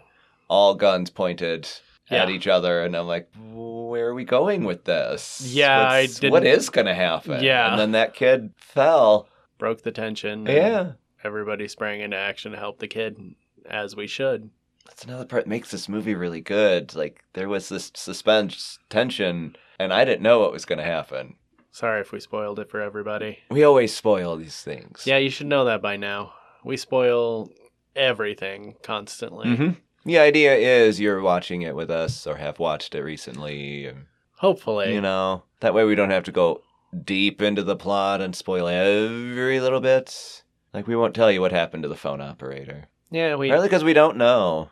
all 0.49 0.75
guns 0.75 1.11
pointed 1.11 1.69
at 2.11 2.29
each 2.31 2.47
other, 2.49 2.83
and 2.83 2.97
I'm 2.97 3.07
like, 3.07 3.29
where 3.53 4.09
are 4.09 4.15
we 4.15 4.25
going 4.25 4.65
with 4.65 4.85
this? 4.85 5.43
Yeah, 5.47 5.79
I 5.81 6.03
What's- 6.03 6.23
What 6.23 6.43
didn't- 6.43 6.59
is 6.59 6.71
going 6.71 6.87
to 6.87 6.95
happen? 6.95 7.45
Yeah. 7.45 7.71
And 7.71 7.79
then 7.79 7.93
that 7.93 8.15
kid 8.15 8.53
fell. 8.57 9.29
Broke 9.59 9.83
the 9.83 9.93
tension. 9.93 10.47
Yeah. 10.47 10.93
everybody 11.23 11.69
sprang 11.69 12.01
into 12.01 12.17
action 12.17 12.53
to 12.53 12.59
help 12.59 12.79
the 12.79 12.89
kid, 12.89 13.35
as 13.69 13.95
we 13.95 14.07
should. 14.07 14.49
That's 14.91 15.05
another 15.05 15.25
part 15.25 15.45
that 15.45 15.49
makes 15.49 15.71
this 15.71 15.89
movie 15.89 16.17
really 16.17 16.41
good. 16.41 16.97
Like, 16.97 17.23
there 17.35 17.49
was 17.49 17.69
this 17.69 17.93
suspense, 17.95 18.79
tension, 18.89 19.55
and 19.79 19.93
I 19.93 20.05
didn't 20.05 20.21
know 20.23 20.41
what 20.41 20.53
was 20.53 20.65
going 20.65 20.81
to 20.81 20.85
happen. 20.85 21.37
Sorry 21.71 22.01
if 22.01 22.11
we 22.11 22.19
spoiled 22.19 22.59
it 22.59 22.69
for 22.69 22.81
everybody. 22.81 23.39
We 23.51 23.63
always 23.63 23.95
spoil 23.97 24.37
these 24.37 24.61
things. 24.61 25.05
Yeah, 25.07 25.19
you 25.19 25.31
should 25.31 25.47
know 25.47 25.65
that 25.67 25.81
by 25.81 25.97
now. 25.97 26.33
We 26.65 26.77
spoil 26.77 27.51
everything 27.95 28.75
constantly. 28.83 29.55
hmm 29.55 29.71
The 30.05 30.19
idea 30.19 30.57
is 30.57 30.99
you're 30.99 31.21
watching 31.23 31.63
it 31.63 31.77
with 31.77 31.91
us 31.91 32.27
or 32.27 32.37
have 32.37 32.59
watched 32.59 32.95
it 32.97 33.03
recently. 33.05 33.87
and, 33.87 34.07
Hopefully. 34.39 34.93
You 34.93 35.01
know, 35.01 35.45
that 35.61 35.73
way 35.73 35.85
we 35.85 35.95
don't 35.95 36.11
have 36.11 36.25
to 36.25 36.33
go 36.33 36.63
deep 37.05 37.41
into 37.41 37.63
the 37.63 37.77
plot 37.77 38.21
and 38.21 38.35
spoil 38.35 38.67
every 38.67 39.61
little 39.61 39.81
bit. 39.81 40.43
Like, 40.75 40.89
we 40.89 40.97
won't 40.97 41.15
tell 41.15 41.31
you 41.31 41.41
what 41.41 41.53
happened 41.53 41.85
to 41.85 41.89
the 41.89 41.97
phone 41.97 42.21
operator. 42.21 42.89
Yeah, 43.11 43.37
we 43.37 43.49
Partly 43.49 43.69
because 43.69 43.85
we 43.85 43.93
don't 43.93 44.17
know. 44.17 44.71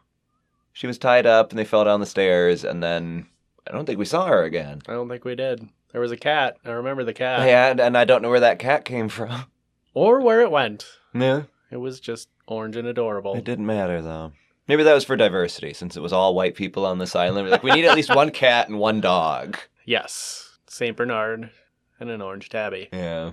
She 0.73 0.87
was 0.87 0.99
tied 0.99 1.27
up 1.27 1.51
and 1.51 1.59
they 1.59 1.65
fell 1.65 1.85
down 1.85 2.01
the 2.01 2.07
stairs, 2.07 2.65
and 2.65 2.83
then 2.83 3.27
I 3.67 3.73
don't 3.73 3.85
think 3.87 3.99
we 3.99 4.05
saw 4.05 4.27
her 4.27 4.45
again. 4.45 4.81
I 4.89 4.93
don't 4.93 5.09
think 5.09 5.25
we 5.25 5.35
did. 5.35 5.69
There 5.93 6.01
was 6.01 6.13
a 6.13 6.17
cat. 6.17 6.57
I 6.65 6.71
remember 6.71 7.03
the 7.05 7.15
cat. 7.15 7.47
Yeah, 7.47 7.71
and- 7.71 7.81
and 7.81 7.97
I 7.99 8.05
don't 8.05 8.23
know 8.23 8.31
where 8.31 8.41
that 8.41 8.59
cat 8.59 8.85
came 8.85 9.09
from. 9.09 9.45
Or 9.95 10.21
where 10.21 10.41
it 10.43 10.51
went. 10.51 10.87
Yeah. 11.15 11.43
It 11.71 11.79
was 11.79 11.99
just 12.01 12.29
orange 12.47 12.77
and 12.77 12.87
adorable. 12.87 13.35
It 13.35 13.45
didn't 13.45 13.67
matter 13.67 14.01
though. 14.01 14.33
Maybe 14.69 14.83
that 14.83 14.93
was 14.95 15.05
for 15.05 15.17
diversity, 15.17 15.73
since 15.73 15.97
it 15.97 16.01
was 16.03 16.13
all 16.13 16.35
white 16.35 16.55
people 16.55 16.85
on 16.85 16.99
this 16.99 17.17
island. 17.17 17.49
Like, 17.51 17.63
we 17.63 17.71
need 17.73 17.87
at 17.87 17.97
least 17.97 18.15
one 18.15 18.31
cat 18.31 18.69
and 18.69 18.79
one 18.79 19.01
dog. 19.01 19.57
Yes. 19.87 20.59
St. 20.69 20.95
Bernard 20.95 21.49
and 21.99 22.11
an 22.11 22.21
orange 22.21 22.51
tabby. 22.51 22.91
Yeah. 22.93 23.31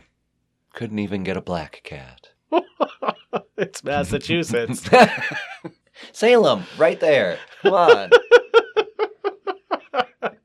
Couldn't 0.74 1.00
even 1.00 1.26
get 1.26 1.36
a 1.36 1.41
black 1.41 1.82
cat. 1.84 2.30
it's 3.58 3.84
Massachusetts. 3.84 4.89
Salem, 6.12 6.63
right 6.78 7.00
there. 7.00 7.39
Come 7.62 7.74
on. 7.74 8.10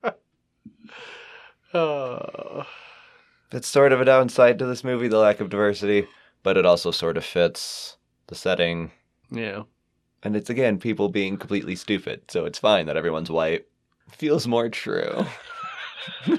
oh. 1.75 2.67
It's 3.53 3.69
sort 3.69 3.93
of 3.93 4.01
a 4.01 4.05
downside 4.05 4.59
to 4.61 4.67
this 4.67 4.85
movie, 4.85 5.09
the 5.09 5.19
lack 5.19 5.41
of 5.41 5.51
diversity, 5.51 6.07
but 6.43 6.57
it 6.57 6.65
also 6.65 6.91
sort 6.91 7.17
of 7.17 7.25
fits 7.25 7.97
the 8.29 8.35
setting. 8.35 8.93
Yeah. 9.31 9.63
And 10.23 10.37
it's 10.37 10.51
again 10.51 10.79
people 10.79 11.09
being 11.09 11.37
completely 11.37 11.75
stupid, 11.77 12.31
so 12.31 12.45
it's 12.45 12.59
fine 12.59 12.87
that 12.87 12.97
everyone's 12.97 13.31
white. 13.31 13.67
Feels 14.11 14.47
more 14.47 14.69
true. 14.69 15.25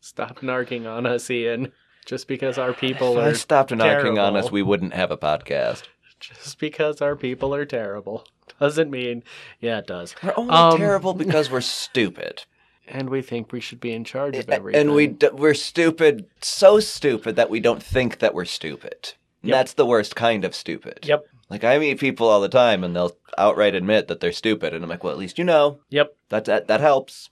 Stop 0.00 0.40
narking 0.40 0.86
on 0.90 1.06
us, 1.06 1.30
Ian. 1.30 1.72
Just 2.06 2.26
because 2.26 2.56
our 2.56 2.72
people 2.72 3.18
if 3.18 3.24
I 3.24 3.32
stopped 3.34 3.70
narking 3.70 4.18
on 4.18 4.34
us, 4.34 4.50
we 4.50 4.62
wouldn't 4.62 4.94
have 4.94 5.10
a 5.10 5.18
podcast. 5.18 5.82
just 6.44 6.58
because 6.58 7.00
our 7.00 7.16
people 7.16 7.54
are 7.54 7.64
terrible 7.64 8.26
doesn't 8.60 8.90
mean 8.90 9.22
yeah 9.60 9.78
it 9.78 9.86
does. 9.86 10.14
We're 10.22 10.34
only 10.36 10.52
Um, 10.54 10.76
terrible 10.78 11.14
because 11.24 11.50
we're 11.50 11.60
stupid. 11.60 12.44
And 12.90 13.10
we 13.10 13.20
think 13.20 13.52
we 13.52 13.60
should 13.60 13.80
be 13.80 13.92
in 13.92 14.02
charge 14.04 14.34
of 14.36 14.48
everything. 14.48 14.80
And 14.80 14.94
we 14.94 15.08
d- 15.08 15.28
we're 15.32 15.52
stupid, 15.52 16.24
so 16.40 16.80
stupid 16.80 17.36
that 17.36 17.50
we 17.50 17.60
don't 17.60 17.82
think 17.82 18.18
that 18.20 18.32
we're 18.32 18.46
stupid. 18.46 19.12
Yep. 19.42 19.52
That's 19.52 19.72
the 19.74 19.84
worst 19.84 20.16
kind 20.16 20.42
of 20.44 20.54
stupid. 20.54 21.00
Yep. 21.06 21.26
Like 21.50 21.64
I 21.64 21.78
meet 21.78 22.00
people 22.00 22.26
all 22.28 22.40
the 22.40 22.48
time, 22.48 22.82
and 22.82 22.96
they'll 22.96 23.14
outright 23.36 23.74
admit 23.74 24.08
that 24.08 24.20
they're 24.20 24.32
stupid, 24.32 24.72
and 24.72 24.82
I'm 24.82 24.88
like, 24.88 25.04
well, 25.04 25.12
at 25.12 25.18
least 25.18 25.38
you 25.38 25.44
know 25.44 25.80
Yep. 25.90 26.16
that 26.30 26.46
that, 26.46 26.66
that 26.68 26.80
helps. 26.80 27.28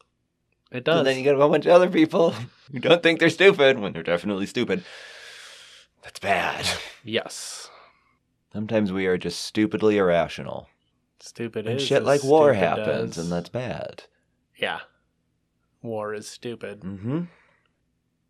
It 0.71 0.85
does. 0.85 0.99
And 0.99 1.07
then 1.07 1.17
you 1.17 1.23
get 1.23 1.35
a 1.35 1.39
whole 1.39 1.49
bunch 1.49 1.65
of 1.65 1.73
other 1.73 1.89
people 1.89 2.35
who 2.71 2.79
don't 2.79 3.03
think 3.03 3.19
they're 3.19 3.31
stupid 3.31 3.79
when 3.79 3.95
they're 3.95 4.03
definitely 4.03 4.45
stupid. 4.47 4.85
That's 6.03 6.19
bad. 6.21 6.67
yes. 7.03 7.71
Sometimes 8.57 8.91
we 8.91 9.05
are 9.07 9.19
just 9.19 9.43
stupidly 9.43 9.99
irrational, 9.99 10.67
Stupid 11.21 11.67
and 11.67 11.79
is 11.79 11.87
shit 11.87 12.05
like 12.05 12.25
war 12.25 12.55
happens, 12.55 13.19
as- 13.19 13.25
and 13.25 13.31
that's 13.31 13.51
bad. 13.51 14.05
yeah. 14.57 14.79
War 15.83 16.15
is 16.15 16.27
stupid. 16.27 16.81
Mm-hmm. 16.81 17.25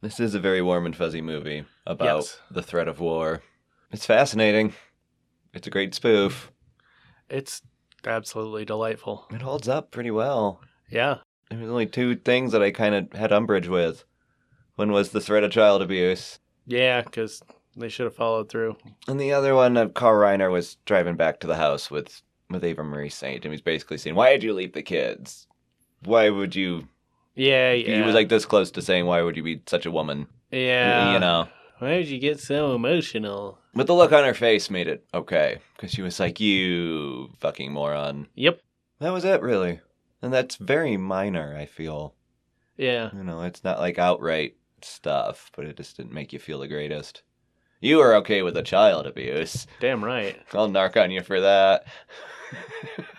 This 0.01 0.19
is 0.19 0.35
a 0.35 0.41
very 0.41 0.61
warm 0.61 0.85
and 0.85 0.97
fuzzy 0.97 1.21
movie 1.23 1.65
about 1.87 2.17
Yes. 2.25 2.41
the 2.51 2.61
threat 2.61 2.89
of 2.89 2.99
war. 2.99 3.41
It's 3.93 4.05
fascinating. 4.05 4.75
It's 5.55 5.69
a 5.69 5.71
great 5.71 5.95
spoof. 5.95 6.51
It's 7.31 7.63
absolutely 8.05 8.65
delightful. 8.65 9.27
It 9.31 9.43
holds 9.43 9.69
up 9.69 9.93
pretty 9.93 10.11
well. 10.11 10.61
Yeah. 10.91 11.19
There's 11.53 11.71
only 11.71 11.87
two 11.87 12.17
things 12.17 12.51
that 12.51 12.65
I 12.65 12.73
kind 12.73 12.97
of 12.97 13.13
had 13.13 13.31
umbrage 13.31 13.69
with. 13.69 14.05
One 14.75 14.91
was 14.91 15.11
the 15.11 15.21
threat 15.21 15.45
of 15.45 15.53
child 15.53 15.83
abuse, 15.83 16.41
Yeah, 16.67 17.03
because 17.03 17.45
they 17.77 17.89
should 17.89 18.05
have 18.05 18.17
followed 18.17 18.49
through. 18.49 18.77
and 19.09 19.21
the 19.21 19.33
other 19.33 19.55
one, 19.55 19.77
uh, 19.77 19.89
Carl 19.89 20.17
Reiner 20.21 20.51
was 20.51 20.77
driving 20.87 21.17
back 21.17 21.41
to 21.41 21.47
the 21.47 21.57
house 21.57 21.91
with 21.91 22.23
with 22.51 22.65
Eva 22.65 22.85
Marie 22.85 23.09
Saint, 23.11 23.45
and 23.45 23.53
he's 23.53 23.61
basically 23.61 23.99
saying, 23.99 24.17
"Why 24.17 24.31
did 24.31 24.43
you 24.43 24.53
leave 24.55 24.73
the 24.73 24.83
kids? 24.83 25.47
Why 26.05 26.31
would 26.31 26.55
you?" 26.55 26.89
Yeah, 27.35 27.73
yeah. 27.73 27.97
He 27.97 28.03
was 28.03 28.15
like 28.15 28.29
this 28.29 28.47
close 28.47 28.71
to 28.73 28.83
saying, 28.83 29.07
"Why 29.07 29.21
would 29.23 29.37
you 29.37 29.43
be 29.43 29.63
such 29.67 29.85
a 29.87 29.91
woman?" 29.91 30.27
yeah. 30.51 31.13
You 31.13 31.19
know. 31.19 31.49
Why 31.79 31.99
did 31.99 32.09
you 32.09 32.19
get 32.19 32.41
so 32.41 32.75
emotional? 32.75 33.59
But 33.75 33.87
the 33.87 33.95
look 33.95 34.11
on 34.13 34.25
her 34.25 34.33
face 34.33 34.71
made 34.71 34.89
it 34.89 35.05
okay 35.13 35.59
because 35.77 35.91
she 35.91 36.01
was 36.01 36.19
like, 36.19 36.41
"You 36.41 37.31
fucking 37.41 37.71
moron." 37.73 38.29
Yep. 38.35 38.61
That 39.01 39.13
was 39.13 39.27
it, 39.27 39.43
really, 39.43 39.81
and 40.23 40.33
that's 40.33 40.57
very 40.57 40.97
minor. 40.97 41.55
I 41.55 41.67
feel, 41.67 42.15
Yeah. 42.79 43.11
you 43.13 43.23
know, 43.23 43.43
it's 43.43 43.63
not 43.63 43.79
like 43.79 43.99
outright 43.99 44.57
stuff, 44.81 45.51
but 45.55 45.67
it 45.67 45.77
just 45.77 45.99
didn't 45.99 46.15
make 46.15 46.33
you 46.33 46.39
feel 46.39 46.61
the 46.61 46.69
greatest. 46.69 47.23
You 47.87 48.01
are 48.01 48.17
okay 48.17 48.43
with 48.43 48.55
the 48.55 48.63
child 48.63 49.07
abuse. 49.07 49.67
Damn 49.79 50.05
right. 50.05 50.37
I'll 50.53 50.69
narc 50.69 51.01
on 51.01 51.13
you 51.13 51.23
for 51.23 51.41
that. 51.41 51.87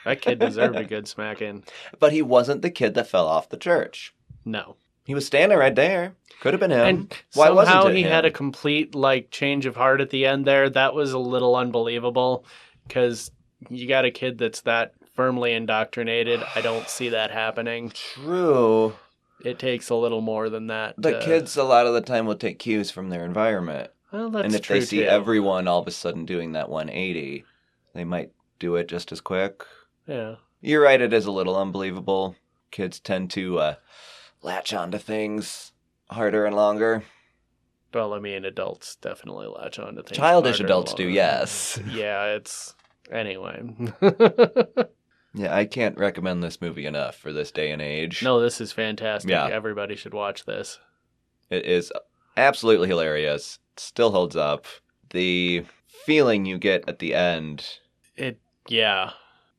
That 0.03 0.21
kid 0.21 0.39
deserved 0.39 0.75
a 0.75 0.83
good 0.83 1.07
smacking. 1.07 1.63
But 1.99 2.11
he 2.11 2.21
wasn't 2.21 2.61
the 2.61 2.69
kid 2.69 2.93
that 2.95 3.07
fell 3.07 3.27
off 3.27 3.49
the 3.49 3.57
church. 3.57 4.13
No. 4.43 4.75
He 5.05 5.13
was 5.13 5.25
standing 5.25 5.57
right 5.57 5.73
there. 5.73 6.15
Could 6.41 6.53
have 6.53 6.59
been 6.59 6.71
him. 6.71 6.79
And 6.79 7.15
Why 7.33 7.49
wasn't 7.49 7.75
somehow 7.75 7.95
he 7.95 8.03
had 8.03 8.25
a 8.25 8.31
complete 8.31 8.93
like 8.93 9.31
change 9.31 9.65
of 9.65 9.77
heart 9.77 10.01
at 10.01 10.09
the 10.09 10.25
end 10.25 10.45
there. 10.45 10.69
That 10.69 10.93
was 10.93 11.13
a 11.13 11.19
little 11.19 11.55
unbelievable 11.55 12.45
because 12.87 13.31
you 13.69 13.87
got 13.87 14.03
a 14.03 14.11
kid 14.11 14.37
that's 14.37 14.61
that 14.61 14.93
firmly 15.15 15.53
indoctrinated. 15.53 16.43
I 16.55 16.61
don't 16.61 16.89
see 16.89 17.09
that 17.09 17.31
happening. 17.31 17.91
True. 17.93 18.95
It 19.43 19.59
takes 19.59 19.89
a 19.89 19.95
little 19.95 20.21
more 20.21 20.49
than 20.49 20.67
that. 20.67 20.95
The 20.97 21.19
to- 21.19 21.25
kids 21.25 21.55
a 21.55 21.63
lot 21.63 21.85
of 21.85 21.93
the 21.93 22.01
time 22.01 22.25
will 22.25 22.35
take 22.35 22.59
cues 22.59 22.91
from 22.91 23.09
their 23.09 23.23
environment. 23.23 23.91
Well, 24.11 24.29
that's 24.29 24.45
and 24.45 24.55
if 24.55 24.61
true 24.61 24.79
they 24.79 24.85
see 24.85 24.99
too. 24.99 25.05
everyone 25.05 25.67
all 25.67 25.79
of 25.79 25.87
a 25.87 25.91
sudden 25.91 26.25
doing 26.25 26.53
that 26.53 26.69
180, 26.69 27.43
they 27.93 28.03
might 28.03 28.31
do 28.59 28.75
it 28.75 28.87
just 28.87 29.11
as 29.11 29.21
quick. 29.21 29.63
yeah. 30.07 30.35
You're 30.59 30.81
right, 30.81 30.99
it 30.99 31.13
is 31.13 31.27
a 31.27 31.31
little 31.31 31.55
unbelievable. 31.55 32.35
Kids 32.71 32.99
tend 32.99 33.29
to 33.31 33.59
uh, 33.59 33.75
latch 34.41 34.73
onto 34.73 34.97
things 34.97 35.71
harder 36.09 36.45
and 36.45 36.55
longer. 36.55 37.03
Well, 37.93 38.13
I 38.15 38.19
mean, 38.19 38.43
adults 38.43 38.95
definitely 38.95 39.47
latch 39.47 39.77
on 39.77 39.95
to 39.95 40.03
things. 40.03 40.17
Childish 40.17 40.59
adults 40.59 40.93
do, 40.95 41.07
yes. 41.07 41.79
Yeah, 41.91 42.35
it's 42.35 42.73
anyway. 43.11 43.61
Yeah, 45.33 45.55
I 45.55 45.65
can't 45.65 45.97
recommend 45.99 46.41
this 46.43 46.61
movie 46.61 46.87
enough 46.87 47.15
for 47.15 47.31
this 47.31 47.51
day 47.51 47.69
and 47.71 47.81
age. 47.81 48.23
no, 48.23 48.39
this 48.39 48.59
is 48.59 48.71
fantastic. 48.71 49.29
Yeah. 49.29 49.47
Everybody 49.47 49.95
should 49.95 50.13
watch 50.13 50.45
this. 50.45 50.79
It 51.51 51.65
is 51.65 51.93
absolutely 52.35 52.87
hilarious. 52.87 53.59
Still 53.79 54.11
holds 54.11 54.35
up. 54.35 54.65
The 55.11 55.65
feeling 56.05 56.45
you 56.45 56.57
get 56.57 56.87
at 56.87 56.99
the 56.99 57.13
end, 57.13 57.79
It, 58.15 58.39
yeah, 58.67 59.11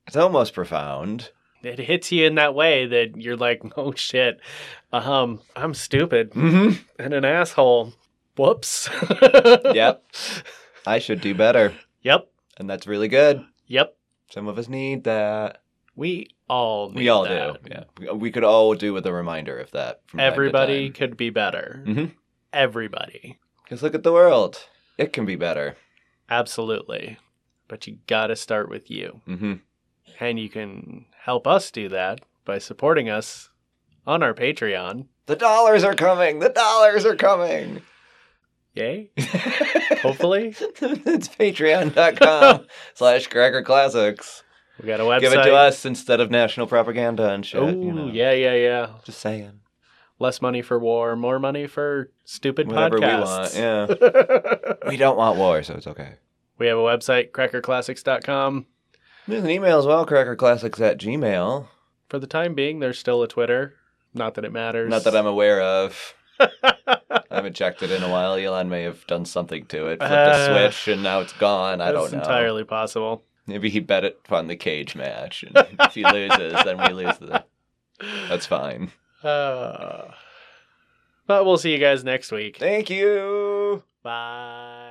it's 0.06 0.16
almost 0.16 0.54
profound. 0.54 1.30
it 1.62 1.78
hits 1.78 2.10
you 2.12 2.26
in 2.26 2.34
that 2.36 2.54
way 2.54 2.86
that 2.86 3.16
you're 3.20 3.36
like, 3.36 3.62
oh 3.76 3.92
shit, 3.92 4.40
um, 4.92 5.40
I'm 5.56 5.74
stupid 5.74 6.30
Mm-hmm. 6.32 6.80
and 6.98 7.14
an 7.14 7.24
asshole. 7.24 7.92
Whoops. 8.36 8.88
Yep. 9.10 10.04
I 10.86 10.98
should 11.00 11.20
do 11.20 11.34
better. 11.34 11.74
Yep. 12.02 12.28
And 12.58 12.70
that's 12.70 12.86
really 12.86 13.08
good. 13.08 13.44
Yep. 13.66 13.96
Some 14.30 14.46
of 14.46 14.58
us 14.58 14.68
need 14.68 15.04
that. 15.04 15.62
We 15.96 16.28
all 16.48 16.90
need 16.90 16.96
we 17.00 17.08
all 17.08 17.24
that. 17.24 17.62
do. 17.64 17.70
Yeah. 18.04 18.12
We- 18.12 18.30
could 18.30 18.44
all 18.44 18.74
do 18.74 18.92
with 18.92 19.06
a 19.06 19.12
reminder 19.12 19.58
of 19.58 19.70
that. 19.72 20.02
From 20.06 20.20
Everybody 20.20 20.90
could 20.90 21.16
be 21.16 21.30
better. 21.30 21.82
Mhm. 21.86 22.12
Everybody. 22.52 23.38
Because 23.68 23.82
look 23.82 23.94
at 23.94 24.02
the 24.02 24.12
world. 24.14 24.66
It 24.96 25.12
can 25.12 25.26
be 25.26 25.36
better. 25.36 25.76
Absolutely. 26.30 27.18
But 27.68 27.86
you 27.86 27.98
gotta 28.06 28.34
start 28.34 28.70
with 28.70 28.90
you. 28.90 29.20
Mm-hmm. 29.28 29.54
And 30.18 30.40
you 30.40 30.48
can 30.48 31.04
help 31.24 31.46
us 31.46 31.70
do 31.70 31.90
that 31.90 32.20
by 32.46 32.58
supporting 32.58 33.10
us 33.10 33.50
on 34.06 34.22
our 34.22 34.32
Patreon. 34.32 35.08
The 35.26 35.36
dollars 35.36 35.84
are 35.84 35.94
coming. 35.94 36.38
The 36.38 36.48
dollars 36.48 37.04
are 37.04 37.14
coming. 37.14 37.82
Yay. 38.72 39.10
Hopefully. 40.00 40.54
it's 40.58 41.28
patreon.com 41.28 42.66
slash 42.94 43.26
cracker 43.26 43.62
classics. 43.62 44.44
We 44.80 44.86
got 44.86 45.00
a 45.00 45.02
website. 45.02 45.20
Give 45.20 45.32
it 45.34 45.44
to 45.44 45.54
us 45.54 45.84
instead 45.84 46.20
of 46.20 46.30
national 46.30 46.68
propaganda 46.68 47.28
and 47.34 47.44
shit. 47.44 47.60
Oh, 47.60 47.68
you 47.68 47.92
know. 47.92 48.06
yeah, 48.06 48.32
yeah, 48.32 48.54
yeah. 48.54 48.90
Just 49.04 49.20
saying. 49.20 49.60
Less 50.20 50.42
money 50.42 50.62
for 50.62 50.78
war, 50.78 51.14
more 51.14 51.38
money 51.38 51.66
for 51.66 52.10
stupid 52.24 52.66
Whatever 52.66 52.98
podcasts. 52.98 53.54
we 53.56 53.62
want. 53.62 54.74
Yeah. 54.84 54.88
we 54.88 54.96
don't 54.96 55.16
want 55.16 55.38
war, 55.38 55.62
so 55.62 55.74
it's 55.74 55.86
okay. 55.86 56.14
we 56.58 56.66
have 56.66 56.76
a 56.78 56.82
website, 56.82 57.30
crackerclassics.com. 57.30 58.66
There's 59.28 59.44
an 59.44 59.50
email 59.50 59.78
as 59.78 59.86
well, 59.86 60.04
crackerclassics 60.06 60.80
at 60.80 60.98
gmail. 60.98 61.66
For 62.08 62.18
the 62.18 62.26
time 62.26 62.54
being, 62.54 62.80
there's 62.80 62.98
still 62.98 63.22
a 63.22 63.28
Twitter. 63.28 63.74
Not 64.14 64.34
that 64.34 64.44
it 64.44 64.52
matters. 64.52 64.90
Not 64.90 65.04
that 65.04 65.14
I'm 65.14 65.26
aware 65.26 65.60
of. 65.60 66.14
I 66.40 67.20
haven't 67.30 67.54
checked 67.54 67.82
it 67.82 67.90
in 67.90 68.02
a 68.02 68.10
while. 68.10 68.34
Elon 68.34 68.68
may 68.68 68.82
have 68.82 69.06
done 69.06 69.24
something 69.24 69.66
to 69.66 69.86
it, 69.88 69.98
flipped 69.98 70.12
Uh, 70.12 70.48
a 70.50 70.72
switch, 70.72 70.88
and 70.94 71.02
now 71.02 71.20
it's 71.20 71.32
gone. 71.34 71.80
I 71.80 71.92
don't 71.92 72.10
know. 72.10 72.18
entirely 72.18 72.64
possible. 72.64 73.22
Maybe 73.46 73.70
he 73.70 73.80
bet 73.80 74.04
it 74.04 74.18
on 74.30 74.46
the 74.48 74.56
cage 74.56 74.96
match, 74.96 75.42
and 75.44 75.52
if 75.80 75.94
he 75.94 76.04
loses, 76.04 76.54
then 76.64 76.78
we 76.78 76.88
lose. 77.04 77.18
The... 77.18 77.44
That's 78.28 78.46
fine. 78.46 78.92
Uh, 79.22 80.12
but 81.26 81.44
we'll 81.44 81.58
see 81.58 81.72
you 81.72 81.78
guys 81.78 82.04
next 82.04 82.32
week. 82.32 82.56
Thank 82.56 82.90
you. 82.90 83.82
Bye. 84.02 84.84